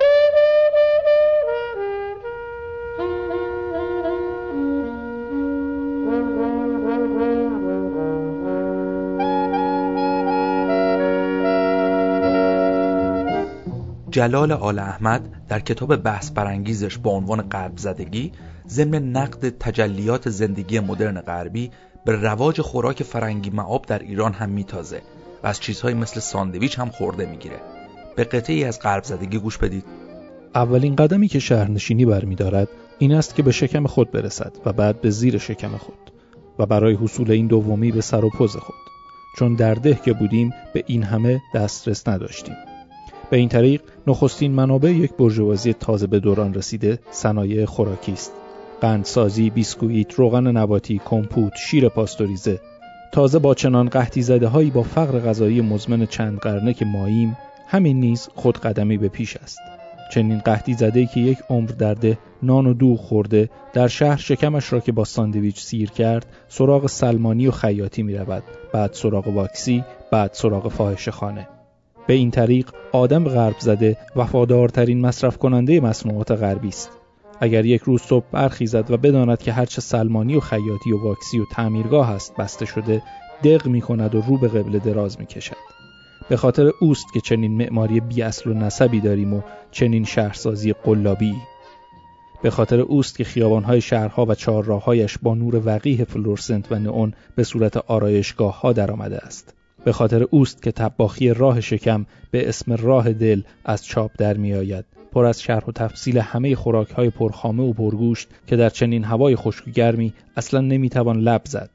جلال 14.11 14.53
آل 14.53 14.79
احمد 14.79 15.29
در 15.49 15.61
کتاب 15.61 15.97
بحث 15.97 16.31
برانگیزش 16.31 16.99
با 16.99 17.11
عنوان 17.11 17.43
غرب 17.43 17.77
زدگی 17.77 18.33
ضمن 18.69 19.03
نقد 19.03 19.49
تجلیات 19.49 20.29
زندگی 20.29 20.81
مدرن 20.81 21.21
غربی 21.21 21.71
به 22.05 22.13
رواج 22.13 22.61
خوراک 22.61 23.03
فرنگی 23.03 23.51
معاب 23.51 23.87
در 23.87 23.99
ایران 23.99 24.33
هم 24.33 24.51
میتازه 24.51 25.03
و 25.43 25.47
از 25.47 25.61
چیزهایی 25.61 25.97
مثل 25.97 26.21
ساندویچ 26.21 26.79
هم 26.79 26.89
خورده 26.89 27.27
می‌گیره. 27.27 27.57
به 28.17 28.25
قطعی 28.25 28.65
از 28.65 28.81
غرب 28.81 29.05
زدگی 29.05 29.39
گوش 29.39 29.59
بدید. 29.59 29.85
اولین 30.55 30.97
قدمی 30.97 31.29
که 31.29 31.39
شهرنشینی 31.39 32.05
برمیدارد 32.05 32.69
این 32.99 33.15
است 33.15 33.35
که 33.35 33.43
به 33.43 33.53
شکم 33.53 33.87
خود 33.87 34.11
برسد 34.11 34.53
و 34.65 34.73
بعد 34.73 35.01
به 35.01 35.11
زیر 35.11 35.39
شکم 35.39 35.77
خود 35.77 36.13
و 36.59 36.67
برای 36.67 36.95
حصول 36.95 37.31
این 37.31 37.47
دومی 37.47 37.93
به 37.93 38.01
سر 38.01 38.25
و 38.25 38.31
پوز 38.31 38.57
خود. 38.57 38.77
چون 39.39 39.55
در 39.55 39.75
ده 39.75 39.95
که 39.95 40.13
بودیم 40.13 40.53
به 40.75 40.85
این 40.87 41.03
همه 41.03 41.41
دسترس 41.55 42.09
نداشتیم. 42.09 42.57
به 43.31 43.37
این 43.37 43.49
طریق 43.49 43.83
نخستین 44.07 44.53
منابع 44.53 44.91
یک 44.91 45.13
برجوازی 45.13 45.73
تازه 45.73 46.07
به 46.07 46.21
دوران 46.21 46.55
رسیده 46.55 46.99
صنایع 47.11 47.65
خوراکی 47.65 48.13
است. 48.13 48.33
قندسازی 48.81 49.51
بیسکویت 49.51 50.15
روغن 50.15 50.47
نباتی 50.47 51.01
کمپوت 51.05 51.53
شیر 51.57 51.89
پاستوریزه. 51.89 52.61
تازه 53.13 53.39
با 53.39 53.55
چنان 53.55 53.89
قحطی 53.89 54.23
زده 54.23 54.71
با 54.71 54.83
فقر 54.83 55.21
غذایی 55.21 55.61
مزمن 55.61 56.07
چند 56.07 56.39
قرنه 56.39 56.75
که 56.75 56.85
ماییم 56.85 57.37
همین 57.67 58.01
نیز 58.01 58.29
خود 58.35 58.59
قدمی 58.59 58.99
به 58.99 59.09
پیش 59.09 59.37
است. 59.37 59.59
چنین 60.13 60.39
قحطی 60.39 60.75
زده 60.75 61.07
که 61.07 61.21
یک 61.21 61.39
عمر 61.51 61.71
درده 61.71 62.19
نان 62.43 62.67
و 62.67 62.75
دوغ 62.75 62.99
خورده 62.99 63.51
در 63.73 63.89
شهر 63.89 64.17
شکمش 64.17 64.73
را 64.73 64.81
که 64.81 64.93
با 64.93 65.05
ساندویچ 65.05 65.61
سیر 65.61 65.91
کرد 65.91 66.27
سراغ 66.49 66.87
سلمانی 66.87 67.47
و 67.47 67.51
خیاطی 67.51 68.03
می 68.03 68.15
رود 68.15 68.43
بعد 68.73 68.93
سراغ 68.93 69.29
واکسی 69.29 69.85
بعد 70.13 70.31
سراغ 70.33 70.69
فاحش 70.69 71.09
خانه. 71.09 71.60
به 72.11 72.17
این 72.17 72.31
طریق 72.31 72.71
آدم 72.93 73.25
غرب 73.25 73.59
زده 73.59 73.97
وفادارترین 74.17 75.01
مصرف 75.01 75.39
کننده 75.39 75.81
مسموعات 75.81 76.31
غربی 76.31 76.69
است. 76.69 76.91
اگر 77.41 77.67
یک 77.67 77.83
روز 77.83 78.03
صبح 78.03 78.25
برخیزد 78.33 78.91
و 78.91 78.97
بداند 78.97 79.39
که 79.39 79.53
هرچه 79.53 79.81
سلمانی 79.81 80.37
و 80.37 80.41
خیاطی 80.41 80.93
و 80.93 81.05
واکسی 81.05 81.39
و 81.39 81.45
تعمیرگاه 81.53 82.11
است 82.11 82.37
بسته 82.37 82.65
شده 82.65 83.03
دق 83.45 83.67
می 83.67 83.81
کند 83.81 84.15
و 84.15 84.21
رو 84.21 84.39
به 84.39 84.49
قبل 84.49 84.79
دراز 84.79 85.21
می 85.21 85.27
کشد. 85.27 85.57
به 86.29 86.37
خاطر 86.37 86.71
اوست 86.81 87.07
که 87.15 87.21
چنین 87.21 87.57
معماری 87.57 88.01
بی 88.01 88.23
اصل 88.23 88.51
و 88.51 88.55
نسبی 88.55 89.01
داریم 89.01 89.35
و 89.35 89.43
چنین 89.71 90.05
شهرسازی 90.05 90.73
قلابی. 90.73 91.35
به 92.43 92.51
خاطر 92.51 92.81
اوست 92.81 93.17
که 93.17 93.25
خیابانهای 93.25 93.81
شهرها 93.81 94.27
و 94.27 94.35
چهارراههایش 94.35 95.19
با 95.23 95.35
نور 95.35 95.63
وقیه 95.65 96.05
فلورسنت 96.05 96.73
و 96.73 96.79
نئون 96.79 97.13
به 97.37 97.45
صورت 97.45 97.77
آرایشگاه 97.77 98.61
ها 98.61 98.73
درآمده 98.73 99.19
است. 99.19 99.60
به 99.85 99.93
خاطر 99.93 100.23
اوست 100.23 100.63
که 100.63 100.73
تباخی 100.73 101.35
راه 101.35 101.61
شکم 101.61 102.07
به 102.31 102.49
اسم 102.49 102.73
راه 102.73 103.13
دل 103.13 103.43
از 103.65 103.85
چاپ 103.85 104.11
در 104.19 104.37
می 104.37 104.55
آید. 104.55 104.85
پر 105.13 105.25
از 105.25 105.43
شرح 105.43 105.65
و 105.65 105.73
تفصیل 105.73 106.19
همه 106.19 106.57
خوراک 106.57 106.91
های 106.91 107.11
پرخامه 107.11 107.63
و 107.63 107.73
پرگوشت 107.73 108.29
که 108.47 108.57
در 108.57 108.69
چنین 108.69 109.05
هوای 109.05 109.37
خشک 109.37 109.69
و 109.69 109.71
گرمی 109.71 110.13
اصلا 110.37 110.61
نمی‌توان 110.61 111.21
لب 111.21 111.43
زد. 111.45 111.71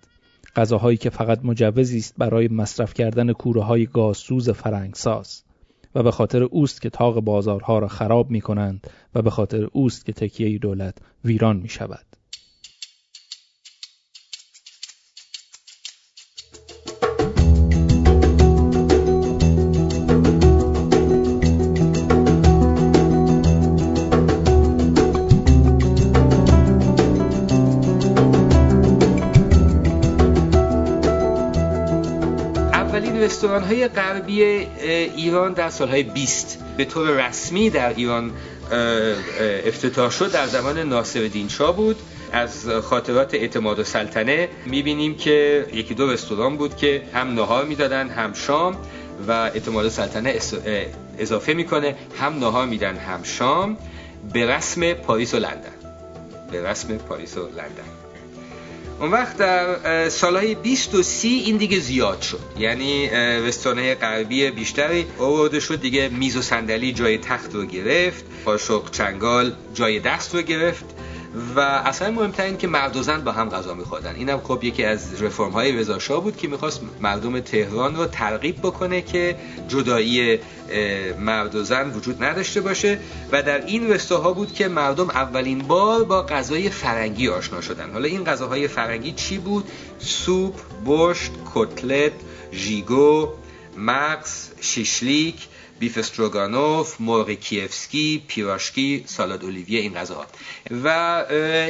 غذاهایی 0.55 0.97
که 0.97 1.09
فقط 1.09 1.39
مجوزی 1.43 1.97
است 1.97 2.13
برای 2.17 2.47
مصرف 2.47 2.93
کردن 2.93 3.33
کوره 3.33 3.63
های 3.63 3.85
گازسوز 3.85 4.49
فرنگساز. 4.49 5.43
و 5.95 6.03
به 6.03 6.11
خاطر 6.11 6.43
اوست 6.43 6.81
که 6.81 6.89
تاق 6.89 7.19
بازارها 7.19 7.79
را 7.79 7.87
خراب 7.87 8.31
می 8.31 8.41
کنند 8.41 8.87
و 9.15 9.21
به 9.21 9.29
خاطر 9.29 9.67
اوست 9.71 10.05
که 10.05 10.13
تکیه 10.13 10.57
دولت 10.57 10.97
ویران 11.25 11.57
می 11.57 11.69
شود. 11.69 12.14
رستوران 33.25 33.63
های 33.63 33.87
غربی 33.87 34.43
ایران 34.43 35.53
در 35.53 35.69
سالهای 35.69 36.03
20 36.03 36.63
به 36.77 36.85
طور 36.85 37.27
رسمی 37.27 37.69
در 37.69 37.93
ایران 37.93 38.31
افتتاح 39.65 40.11
شد. 40.11 40.31
در 40.31 40.47
زمان 40.47 40.79
ناصرالدین 40.79 41.49
شاه 41.49 41.75
بود. 41.75 41.95
از 42.31 42.69
خاطرات 42.69 43.33
اعتماد 43.33 43.79
و 43.79 43.83
سلطنه 43.83 44.49
می‌بینیم 44.65 45.15
که 45.15 45.65
یکی 45.73 45.93
دو 45.93 46.11
رستوران 46.11 46.57
بود 46.57 46.75
که 46.75 47.01
هم 47.13 47.33
نهار 47.33 47.65
می‌دادن 47.65 48.09
هم 48.09 48.33
شام 48.33 48.77
و 49.27 49.31
اعتماد 49.31 49.89
سلطنه 49.89 50.39
اضافه 51.19 51.53
می‌کنه. 51.53 51.95
هم 52.19 52.39
نهار 52.39 52.65
میدن 52.65 52.97
هم 52.97 53.23
شام. 53.23 53.77
به 54.33 54.45
رسم 54.45 54.93
پاریس 54.93 55.33
و 55.33 55.37
لندن. 55.37 55.75
به 56.51 56.69
رسم 56.69 56.97
پاریس 56.97 57.37
و 57.37 57.47
لندن. 57.47 57.94
اون 58.99 59.11
وقت 59.11 59.37
در 59.37 60.09
سالهای 60.09 60.55
20 60.55 60.95
و 60.95 61.03
30 61.03 61.27
این 61.27 61.57
دیگه 61.57 61.79
زیاد 61.79 62.21
شد. 62.21 62.39
یعنی 62.59 63.09
رستوران 63.39 63.93
غربی 63.93 64.51
بیشتری 64.51 65.05
آورده 65.19 65.59
شد. 65.59 65.81
دیگه 65.81 66.09
میز 66.09 66.37
و 66.37 66.41
صندلی 66.41 66.93
جای 66.93 67.17
تخت 67.17 67.55
رو 67.55 67.65
گرفت. 67.65 68.25
قاشق 68.45 68.91
چنگال 68.91 69.53
جای 69.73 69.99
دست 69.99 70.35
رو 70.35 70.41
گرفت. 70.41 70.85
و 71.55 71.59
اصلا 71.59 72.11
مهمتر 72.11 72.43
این 72.43 72.57
که 72.57 72.67
مرد 72.67 72.95
و 72.95 73.03
زن 73.03 73.23
با 73.23 73.31
هم 73.31 73.49
غذا 73.49 73.73
میخوردن. 73.73 74.15
اینم 74.15 74.39
خب 74.39 74.63
یکی 74.63 74.83
از 74.83 75.21
رفرم 75.21 75.51
های 75.51 75.71
رضا 75.71 76.19
بود 76.19 76.37
که 76.37 76.47
می‌خواست 76.47 76.81
مردم 77.01 77.39
تهران 77.39 77.95
رو 77.95 78.05
ترغیب 78.05 78.57
بکنه 78.57 79.01
که 79.01 79.35
جدایی 79.67 80.39
مرد 81.19 81.55
و 81.55 81.63
زن 81.63 81.89
وجود 81.89 82.23
نداشته 82.23 82.61
باشه. 82.61 82.99
و 83.31 83.43
در 83.43 83.65
این 83.65 83.91
رستاها 83.91 84.33
بود 84.33 84.53
که 84.53 84.67
مردم 84.67 85.09
اولین 85.09 85.59
بار 85.59 86.03
با 86.03 86.21
غذای 86.21 86.69
فرنگی 86.69 87.27
آشنا 87.27 87.61
شدن. 87.61 87.91
حالا 87.91 88.05
این 88.07 88.23
غذاهای 88.23 88.67
فرنگی 88.67 89.11
چی 89.11 89.37
بود؟ 89.37 89.63
سوپ 89.99 90.55
برشت 90.85 91.31
کتلت 91.55 92.13
ژیگو 92.53 93.29
مغز 93.77 94.49
شیشلیک 94.61 95.35
بیف 95.85 95.97
استروگانوف، 95.97 96.95
مرغ 96.99 97.29
کیفسکی، 97.31 98.23
پیراشکی، 98.27 99.03
سالاد 99.07 99.43
اولیویه 99.43 99.79
این 99.79 99.93
غذاها. 99.93 100.25
و 100.83 100.87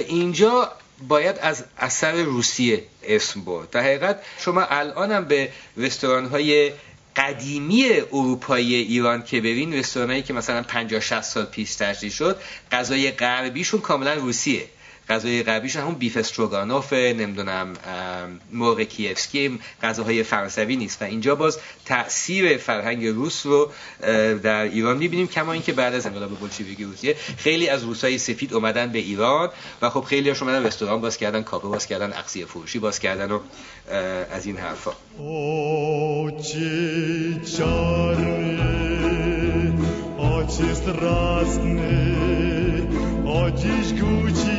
اینجا 0.07 0.72
باید 1.07 1.39
از 1.41 1.63
اثر 1.78 2.24
روسیه 2.24 2.84
اسم 3.03 3.41
برد. 3.41 3.70
در 3.70 3.80
حقیقت 3.80 4.24
شما 4.39 4.61
الانم 4.61 5.26
به 5.26 5.51
رستوران 5.78 6.26
های 6.26 6.72
قدیمی 7.16 7.86
اروپایی 8.13 8.76
ایران 8.76 9.24
که 9.24 9.39
ببین 9.39 9.74
رستورانایی 9.74 10.22
که 10.22 10.34
مثلا 10.34 10.63
50 10.63 10.99
60 10.99 11.22
سال 11.22 11.45
پیش 11.45 11.76
تشکیل 11.76 12.09
شد 12.09 12.38
غذای 12.72 13.11
غربیشون 13.11 13.82
کاملا 13.82 14.13
روسیه. 14.13 14.66
غذای 15.10 15.43
غربیشون 15.43 15.82
همون 15.82 15.95
بیف 15.95 16.18
استروگانوف 16.18 16.93
نمی‌دونم 16.93 17.74
مرغ 18.53 18.82
کیفسکی 18.82 19.60
غذاهای 19.84 20.24
فرانسوی 20.24 20.76
نیست. 20.76 21.01
و 21.01 21.06
اینجا 21.06 21.36
باز 21.36 21.58
تاثیر 21.86 22.58
فرهنگ 22.58 23.06
روس 23.06 23.45
رو 23.45 23.72
در 24.43 24.62
ایران 24.62 24.97
می‌بینیم 24.97 25.28
کما 25.28 25.53
اینکه 25.53 25.74
بعد 25.74 25.93
از 25.93 26.06
انقلاب 26.06 26.30
بولشویکی 26.30 26.84
روسیه 26.84 27.16
خیلی 27.38 27.70
از 27.70 27.84
روسای 27.84 28.18
سفید 28.18 28.53
اومدن 28.53 28.91
به 28.91 28.99
ایران 28.99 29.49
و 29.82 29.89
خب 29.89 30.01
خیلی 30.01 30.30
هاش 30.30 30.41
اومدن 30.41 30.66
رستوران 30.66 31.01
باز 31.01 31.18
کردن 31.18 31.43
کافه 31.43 31.68
باز 31.68 31.88
کردن 31.88 32.14
اقصی 32.14 32.45
فروشی 32.45 32.80
باز 32.80 32.99
کردن 32.99 33.32
و 33.32 33.39
از 34.32 34.45
این 34.45 34.58
حرفا. 34.58 34.91
и 43.66 44.55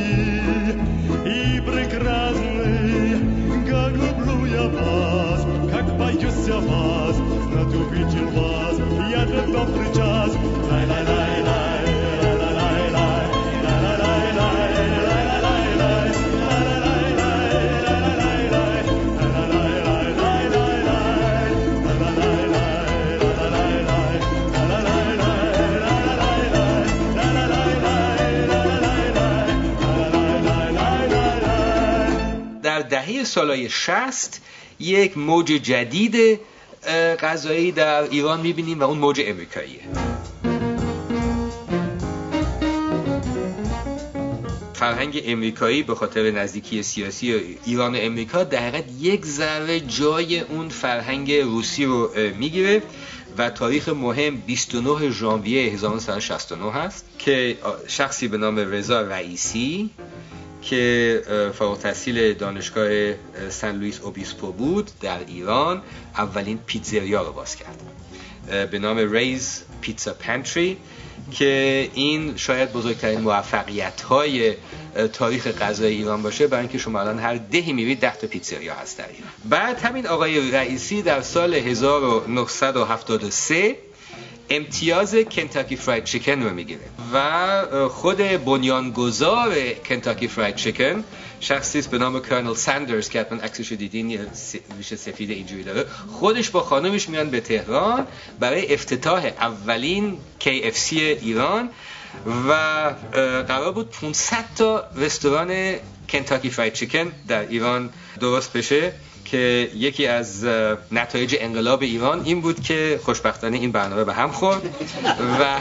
прекрасный, 1.67 3.19
как 3.67 3.91
люблю 3.91 4.45
я 4.45 4.67
вас, 4.69 5.45
как 5.71 5.97
боюсь 5.97 6.47
я 6.47 6.59
вас, 6.59 7.17
натупитель 7.53 8.27
вас, 8.37 8.79
я 9.11 9.25
для 9.25 9.41
добрый 9.41 9.93
час, 9.93 10.31
лай-лай-лай-лай. 10.71 11.36
دهه 33.17 33.25
سالهای 33.25 33.69
شست 33.69 34.41
یک 34.79 35.17
موج 35.17 35.45
جدید 35.45 36.39
غذایی 37.19 37.71
در 37.71 38.03
ایران 38.03 38.41
می‌بینیم 38.41 38.79
و 38.79 38.83
اون 38.83 38.97
موج 38.97 39.21
امریکاییه. 39.25 39.81
فرهنگ 44.73 45.21
امریکایی 45.25 45.83
به 45.83 45.95
خاطر 45.95 46.31
نزدیکی 46.31 46.83
سیاسی 46.83 47.57
ایران 47.65 47.95
و 47.95 47.97
امریکا 48.01 48.43
در 48.43 48.83
یک 48.99 49.25
ذره 49.25 49.79
جای 49.79 50.39
اون 50.39 50.69
فرهنگ 50.69 51.31
روسی 51.31 51.85
رو 51.85 52.11
می‌گیره 52.37 52.81
و 53.37 53.49
تاریخ 53.49 53.89
مهم 53.89 54.37
29 54.37 55.09
ژانویه 55.09 55.73
1969 55.73 56.71
هست 56.71 57.05
که 57.19 57.57
شخصی 57.87 58.27
به 58.27 58.37
نام 58.37 58.59
رضا 58.59 59.01
رئیسی 59.01 59.89
که 60.69 61.51
فارغ 61.57 61.79
تحصیل 61.79 62.33
دانشگاه 62.33 63.13
سن 63.49 63.75
لوئیس 63.75 64.01
اوبیسپو 64.01 64.51
بود 64.51 64.91
در 65.01 65.19
ایران 65.27 65.81
اولین 66.17 66.59
پیتزریا 66.65 67.21
رو 67.21 67.33
باز 67.33 67.55
کرد. 67.55 67.81
به 68.71 68.79
نام 68.79 69.13
ریز 69.13 69.63
پیتزا 69.81 70.13
پنتری 70.13 70.77
که 71.31 71.89
این 71.93 72.37
شاید 72.37 72.73
بزرگترین 72.73 73.19
موفقیت 73.19 74.01
های 74.01 74.53
تاریخ 75.13 75.47
غذای 75.47 75.93
ایران 75.93 76.23
باشه 76.23 76.47
برای 76.47 76.61
اینکه 76.61 76.77
شما 76.77 76.99
الان 76.99 77.19
هر 77.19 77.37
دهی 77.37 77.73
میرید 77.73 77.99
ده 77.99 78.15
تا 78.15 78.27
پیتزریا 78.27 78.73
هست 78.73 78.97
در 78.97 79.07
ایران. 79.07 79.29
بعد 79.45 79.79
همین 79.79 80.07
آقای 80.07 80.51
رئیسی 80.51 81.01
در 81.01 81.21
سال 81.21 81.53
1973 81.53 83.75
امتیاز 84.49 85.15
کنتاکی 85.15 85.75
فراید 85.75 86.03
چیکن 86.03 86.43
رو 86.43 86.49
می‌گیره. 86.49 86.81
و 87.13 87.89
خود 87.89 88.17
بنیانگذار 88.17 89.55
کنتاکی 89.89 90.27
فراید 90.27 90.55
چیکن 90.55 91.03
شخصی 91.39 91.81
به 91.81 91.97
نام 91.97 92.21
کرنل 92.21 92.53
ساندرز 92.53 93.09
که 93.09 93.19
حتما 93.19 93.41
عکسش 93.41 93.71
دیدین 93.71 94.09
یه 94.09 94.27
سفید 94.83 95.31
اینجوری 95.31 95.63
داره. 95.63 95.85
خودش 96.11 96.49
با 96.49 96.61
خانمش 96.61 97.09
میان 97.09 97.29
به 97.29 97.39
تهران 97.41 98.07
برای 98.39 98.73
افتتاح 98.73 99.31
اولین 99.39 100.17
KFC 100.39 100.93
ایران 100.93 101.69
و 102.49 102.53
قرار 103.47 103.71
بود 103.71 103.89
500 103.89 104.45
تا 104.57 104.83
رستوران 104.95 105.75
کنتاکی 106.09 106.49
فراید 106.49 106.73
چیکن 106.73 107.11
در 107.27 107.47
ایران 107.47 107.89
درست 108.19 108.53
بشه. 108.53 108.93
که 109.31 109.69
یکی 109.75 110.07
از 110.07 110.45
نتایج 110.91 111.35
انقلاب 111.39 111.81
ایران 111.81 112.23
این 112.25 112.41
بود 112.41 112.63
که 112.63 112.99
خوشبختانه 113.03 113.57
این 113.57 113.71
برنامه 113.71 114.03
به 114.03 114.13
هم 114.13 114.31
خورد 114.31 114.61
و 115.39 115.59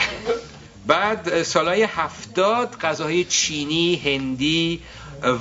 بعد 0.87 1.43
سالهای 1.43 1.83
هفتاد 1.83 2.77
غذاهای 2.81 3.25
چینی، 3.25 3.97
هندی 3.97 4.81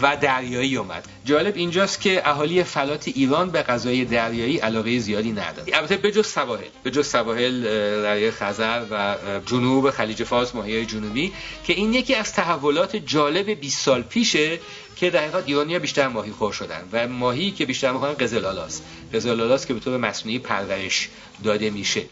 و 0.02 0.18
دریایی 0.22 0.78
اومد. 0.78 1.08
جالب 1.26 1.56
اینجاست 1.56 2.02
که 2.02 2.30
اهالی 2.30 2.64
فلات 2.64 3.08
ایران 3.08 3.50
به 3.50 3.64
غذای 3.64 4.06
دریایی 4.06 4.58
علاقه 4.58 5.00
زیادی 5.00 5.32
ندارد 5.32 5.70
البته 5.74 5.98
به 5.98 6.12
جز 6.12 6.28
سواحل 6.28 6.68
به 6.84 6.92
جز 6.92 7.08
سواحل 7.08 7.64
دریای 8.04 8.32
خزر 8.32 8.82
و 8.92 9.16
جنوب 9.46 9.90
خلیج 9.90 10.24
فارس 10.24 10.56
ماهیای 10.56 10.86
جنوبی 10.86 11.34
که 11.64 11.74
این 11.74 11.94
یکی 11.94 12.16
از 12.16 12.34
تحولات 12.34 12.96
جالب 12.96 13.50
20 13.50 13.82
سال 13.82 14.02
پیشه 14.02 14.60
که 14.96 15.10
در 15.10 15.20
حقیقت 15.20 15.44
ایرانیا 15.46 15.80
بیشتر 15.80 16.08
ماهی 16.08 16.32
خور 16.32 16.54
شدن 16.54 16.82
و 16.92 17.08
ماهی 17.08 17.52
که 17.52 17.66
بیشتر 17.66 17.92
می‌خورن 17.92 18.14
قزلالاست 18.14 18.84
قزلالاست 19.14 19.68
که 19.68 19.74
به 19.74 19.80
طور 19.80 19.98
مصنوعی 19.98 20.40
پرورش 20.40 21.10
داده 21.44 21.70
میشه. 21.70 22.06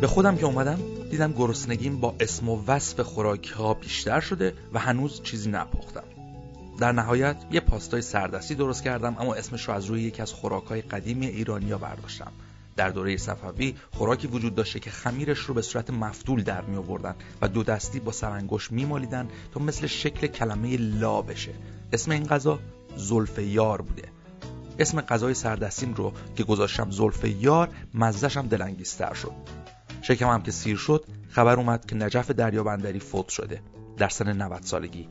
به 0.00 0.06
خودم 0.06 0.36
که 0.36 0.44
اومدم 0.44 0.78
دیدم 1.10 1.32
گرسنگیم 1.32 2.00
با 2.00 2.14
اسم 2.20 2.48
و 2.48 2.62
وصف 2.66 3.00
خوراکی 3.00 3.50
ها 3.50 3.74
بیشتر 3.74 4.20
شده 4.20 4.54
و 4.72 4.78
هنوز 4.78 5.22
چیزی 5.22 5.50
نپختم. 5.50 6.17
در 6.78 6.92
نهایت 6.92 7.36
یه 7.50 7.60
پاستای 7.60 8.02
سردستی 8.02 8.54
درست 8.54 8.82
کردم 8.82 9.16
اما 9.18 9.34
اسمش 9.34 9.68
رو 9.68 9.74
از 9.74 9.84
روی 9.84 10.02
یکی 10.02 10.22
از 10.22 10.32
خوراکهای 10.32 10.82
قدیمی 10.82 11.26
ایرانیا 11.26 11.78
برداشتم. 11.78 12.32
در 12.76 12.90
دوره 12.90 13.16
صفوی 13.16 13.74
خوراکی 13.90 14.26
وجود 14.26 14.54
داشته 14.54 14.80
که 14.80 14.90
خمیرش 14.90 15.38
رو 15.38 15.54
به 15.54 15.62
صورت 15.62 15.90
مفتول 15.90 16.42
در 16.42 16.60
می 16.60 16.76
آوردن 16.76 17.14
و 17.42 17.48
دو 17.48 17.62
دستی 17.62 18.00
با 18.00 18.12
سرانگشت 18.12 18.72
می 18.72 18.84
مالیدن 18.84 19.28
تا 19.54 19.60
مثل 19.60 19.86
شکل 19.86 20.26
کلمه 20.26 20.76
لا 20.76 21.22
بشه. 21.22 21.52
اسم 21.92 22.10
این 22.10 22.24
غذا 22.24 22.58
زلف 22.96 23.38
یار 23.38 23.82
بوده. 23.82 24.08
اسم 24.78 25.00
غذای 25.00 25.34
سردستیم 25.34 25.94
رو 25.94 26.12
که 26.36 26.44
گذاشتم 26.44 26.90
زلف 26.90 27.24
یار 27.24 27.68
مزهشم 27.94 28.48
دلانگیزتر 28.48 29.14
شد. 29.14 29.32
شکمم 30.02 30.42
که 30.42 30.50
سیر 30.50 30.76
شد 30.76 31.04
خبر 31.28 31.56
اومد 31.56 31.86
که 31.86 31.96
نجف 31.96 32.30
دریابندری 32.30 32.98
فوت 32.98 33.28
شده. 33.28 33.60
در 33.96 34.08
سن 34.08 34.42
90 34.42 34.62
سالگی 34.62 35.08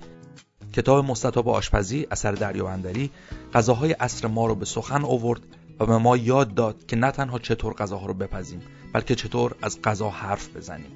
کتاب 0.73 1.05
مستطاب 1.05 1.49
آشپزی 1.49 2.07
اثر 2.11 2.31
دریابندری 2.31 3.11
غذاهای 3.53 3.91
عصر 3.91 4.27
ما 4.27 4.45
رو 4.45 4.55
به 4.55 4.65
سخن 4.65 5.03
آورد 5.03 5.41
و 5.79 5.85
به 5.85 5.97
ما 5.97 6.17
یاد 6.17 6.53
داد 6.53 6.85
که 6.85 6.95
نه 6.95 7.11
تنها 7.11 7.39
چطور 7.39 7.73
غذاها 7.73 8.05
رو 8.05 8.13
بپزیم 8.13 8.61
بلکه 8.93 9.15
چطور 9.15 9.55
از 9.61 9.81
غذا 9.81 10.09
حرف 10.09 10.55
بزنیم. 10.55 10.91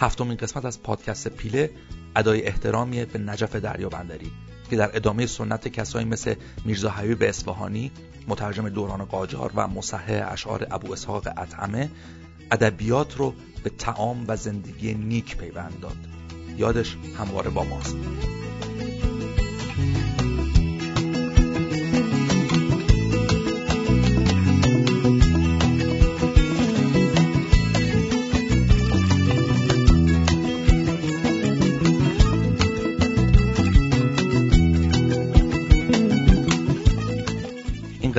هفتمین 0.00 0.36
قسمت 0.36 0.64
از 0.64 0.82
پادکست 0.82 1.28
پیله 1.28 1.70
ادای 2.16 2.46
احترامی 2.46 3.04
به 3.04 3.18
نجف 3.18 3.56
دریابندری 3.56 4.30
که 4.70 4.76
در 4.76 4.96
ادامه 4.96 5.26
سنت 5.26 5.68
کسایی 5.68 6.04
مثل 6.04 6.34
میرزا 6.64 6.90
حبیب 6.90 7.22
اصفهانی 7.22 7.90
مترجم 8.28 8.68
دوران 8.68 9.04
قاجار 9.04 9.52
و 9.54 9.68
مصحح 9.68 10.32
اشعار 10.32 10.66
ابو 10.70 10.92
اسحاق 10.92 11.28
اطعمه 11.36 11.90
ادبیات 12.50 13.16
رو 13.16 13.34
به 13.64 13.70
تعام 13.70 14.24
و 14.28 14.36
زندگی 14.36 14.94
نیک 14.94 15.36
پیوند 15.36 15.80
داد. 15.80 15.96
یادش 16.56 16.96
همواره 17.18 17.50
با 17.50 17.64
ماست. 17.64 17.96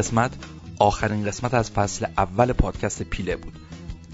قسمت 0.05 0.31
آخرین 0.79 1.25
قسمت 1.25 1.53
از 1.53 1.71
فصل 1.71 2.05
اول 2.17 2.53
پادکست 2.53 3.03
پیله 3.03 3.35
بود. 3.35 3.53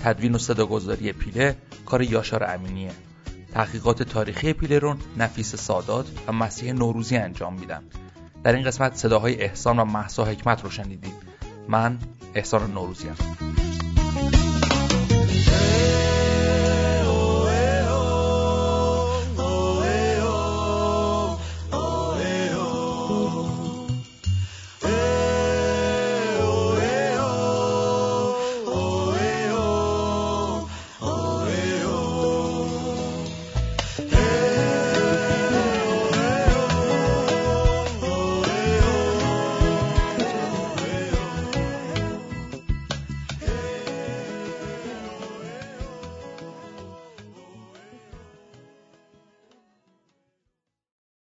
تدوین 0.03 0.35
و 0.35 0.37
صداگذاری 0.37 1.11
پیله 1.11 1.55
کار 1.85 2.01
یاشار 2.01 2.43
امینیه. 2.43 2.91
تحقیقات 3.53 4.03
تاریخی 4.03 4.53
پیله 4.53 4.79
رو 4.79 4.95
نفیس 5.17 5.55
سادات 5.55 6.05
و 6.27 6.31
مسیح 6.31 6.73
نوروزی 6.73 7.17
انجام 7.17 7.53
میدن 7.59 7.83
در 8.43 8.53
این 8.53 8.65
قسمت 8.65 8.95
صداهای 8.95 9.41
احسان 9.41 9.79
و 9.79 9.85
محسا 9.85 10.25
حکمت 10.25 10.63
رو 10.63 10.69
شنیدید. 10.69 11.15
من 11.67 11.99
احسان 12.35 12.71
نوروزی 12.71 13.07
هم. 13.07 13.15